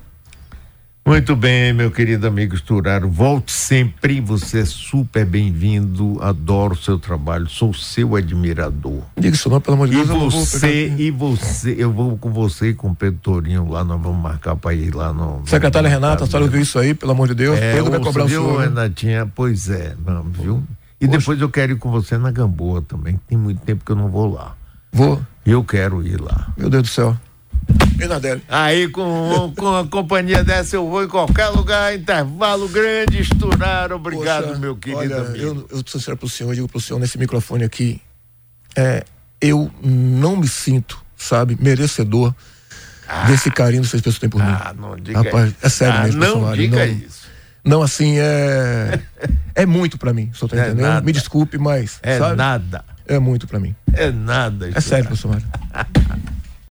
Muito 1.04 1.34
bem, 1.34 1.72
meu 1.72 1.90
querido 1.90 2.26
amigo 2.26 2.54
Esturaro, 2.54 3.08
volte 3.08 3.50
sempre, 3.52 4.20
você 4.20 4.60
é 4.60 4.64
super 4.64 5.24
bem-vindo, 5.24 6.18
adoro 6.20 6.74
o 6.74 6.76
seu 6.76 6.98
trabalho, 6.98 7.48
sou 7.48 7.72
seu 7.72 8.14
admirador. 8.14 9.02
Diga 9.18 9.34
isso 9.34 9.48
não, 9.48 9.60
pelo 9.60 9.74
amor 9.74 9.88
de 9.88 9.96
Deus. 9.96 10.08
E 10.08 10.38
você, 10.38 10.94
e 10.98 11.10
você, 11.10 11.74
eu 11.76 11.90
vou 11.90 12.16
com 12.16 12.30
você 12.30 12.68
e 12.68 12.74
com 12.74 12.90
o 12.90 12.94
Pedro 12.94 13.18
Torinho 13.20 13.68
lá, 13.68 13.82
nós 13.82 14.00
vamos 14.00 14.22
marcar 14.22 14.54
para 14.56 14.74
ir 14.74 14.94
lá 14.94 15.12
no... 15.12 15.42
Secretária 15.46 15.88
no, 15.88 15.94
Renata, 15.94 16.24
a 16.24 16.26
senhora 16.26 16.44
ouviu 16.44 16.60
isso 16.60 16.78
aí, 16.78 16.94
pelo 16.94 17.12
amor 17.12 17.28
de 17.28 17.34
Deus, 17.34 17.58
é, 17.58 17.74
Pedro 17.74 17.90
vai 17.90 18.00
cobrar 18.00 18.24
viu, 18.26 18.42
o 18.42 18.46
senhor. 18.46 18.60
Renatinha, 18.60 19.26
pois 19.34 19.68
é, 19.70 19.96
não, 20.06 20.22
viu? 20.22 20.62
E 21.00 21.06
Poxa. 21.06 21.18
depois 21.18 21.40
eu 21.40 21.48
quero 21.48 21.72
ir 21.72 21.76
com 21.76 21.90
você 21.90 22.18
na 22.18 22.30
Gamboa 22.30 22.82
também, 22.82 23.18
tem 23.26 23.38
muito 23.38 23.62
tempo 23.62 23.84
que 23.84 23.90
eu 23.90 23.96
não 23.96 24.08
vou 24.08 24.32
lá. 24.32 24.54
Vou. 24.92 25.20
Eu 25.46 25.64
quero 25.64 26.06
ir 26.06 26.20
lá. 26.20 26.52
Meu 26.56 26.68
Deus 26.68 26.82
do 26.82 26.88
céu. 26.88 27.16
Bernardelli. 28.00 28.42
Aí 28.48 28.88
com, 28.88 29.52
com 29.56 29.76
a 29.76 29.86
companhia 29.86 30.42
dessa 30.42 30.76
eu 30.76 30.88
vou 30.88 31.04
em 31.04 31.08
qualquer 31.08 31.48
lugar, 31.48 31.94
intervalo 31.94 32.68
grande, 32.68 33.20
estourar. 33.20 33.92
Obrigado, 33.92 34.48
Poxa, 34.48 34.58
meu 34.58 34.76
querido 34.76 34.98
olha, 35.14 35.16
amigo. 35.20 35.66
Eu, 35.70 35.78
eu 35.78 35.84
sincero 35.86 36.16
pro 36.16 36.28
senhor, 36.28 36.50
eu 36.50 36.54
digo 36.54 36.68
pro 36.68 36.80
senhor 36.80 36.98
nesse 36.98 37.18
microfone 37.18 37.64
aqui, 37.64 38.00
é, 38.76 39.04
eu 39.40 39.70
não 39.82 40.36
me 40.36 40.48
sinto 40.48 41.00
sabe, 41.16 41.56
merecedor 41.60 42.34
desse 43.26 43.50
carinho 43.50 43.82
que 43.82 43.88
essas 43.88 44.00
pessoas 44.00 44.18
têm 44.18 44.30
por 44.30 44.42
mim. 44.42 44.50
Ah, 44.50 44.74
não 44.76 44.96
diga 44.96 45.18
Rapaz, 45.22 45.52
é 45.60 45.68
sério 45.68 45.94
Ah, 45.98 46.02
mesmo, 46.04 46.40
não 46.40 46.52
diga 46.54 46.76
não. 46.86 46.92
isso. 46.92 47.20
Não, 47.62 47.82
assim, 47.82 48.14
é. 48.18 48.98
É 49.54 49.66
muito 49.66 49.98
pra 49.98 50.14
mim, 50.14 50.30
senhor 50.32 50.48
tá 50.48 50.56
É 50.56 50.60
entendendo? 50.68 50.86
nada. 50.86 51.04
Me 51.04 51.12
desculpe, 51.12 51.58
mas. 51.58 51.98
É 52.02 52.18
sabe? 52.18 52.36
nada. 52.36 52.82
É 53.06 53.18
muito 53.18 53.46
pra 53.46 53.60
mim. 53.60 53.74
É 53.92 54.10
nada. 54.10 54.70
É 54.74 54.80
sério, 54.80 55.04
professor 55.06 55.28
Mário. 55.32 55.46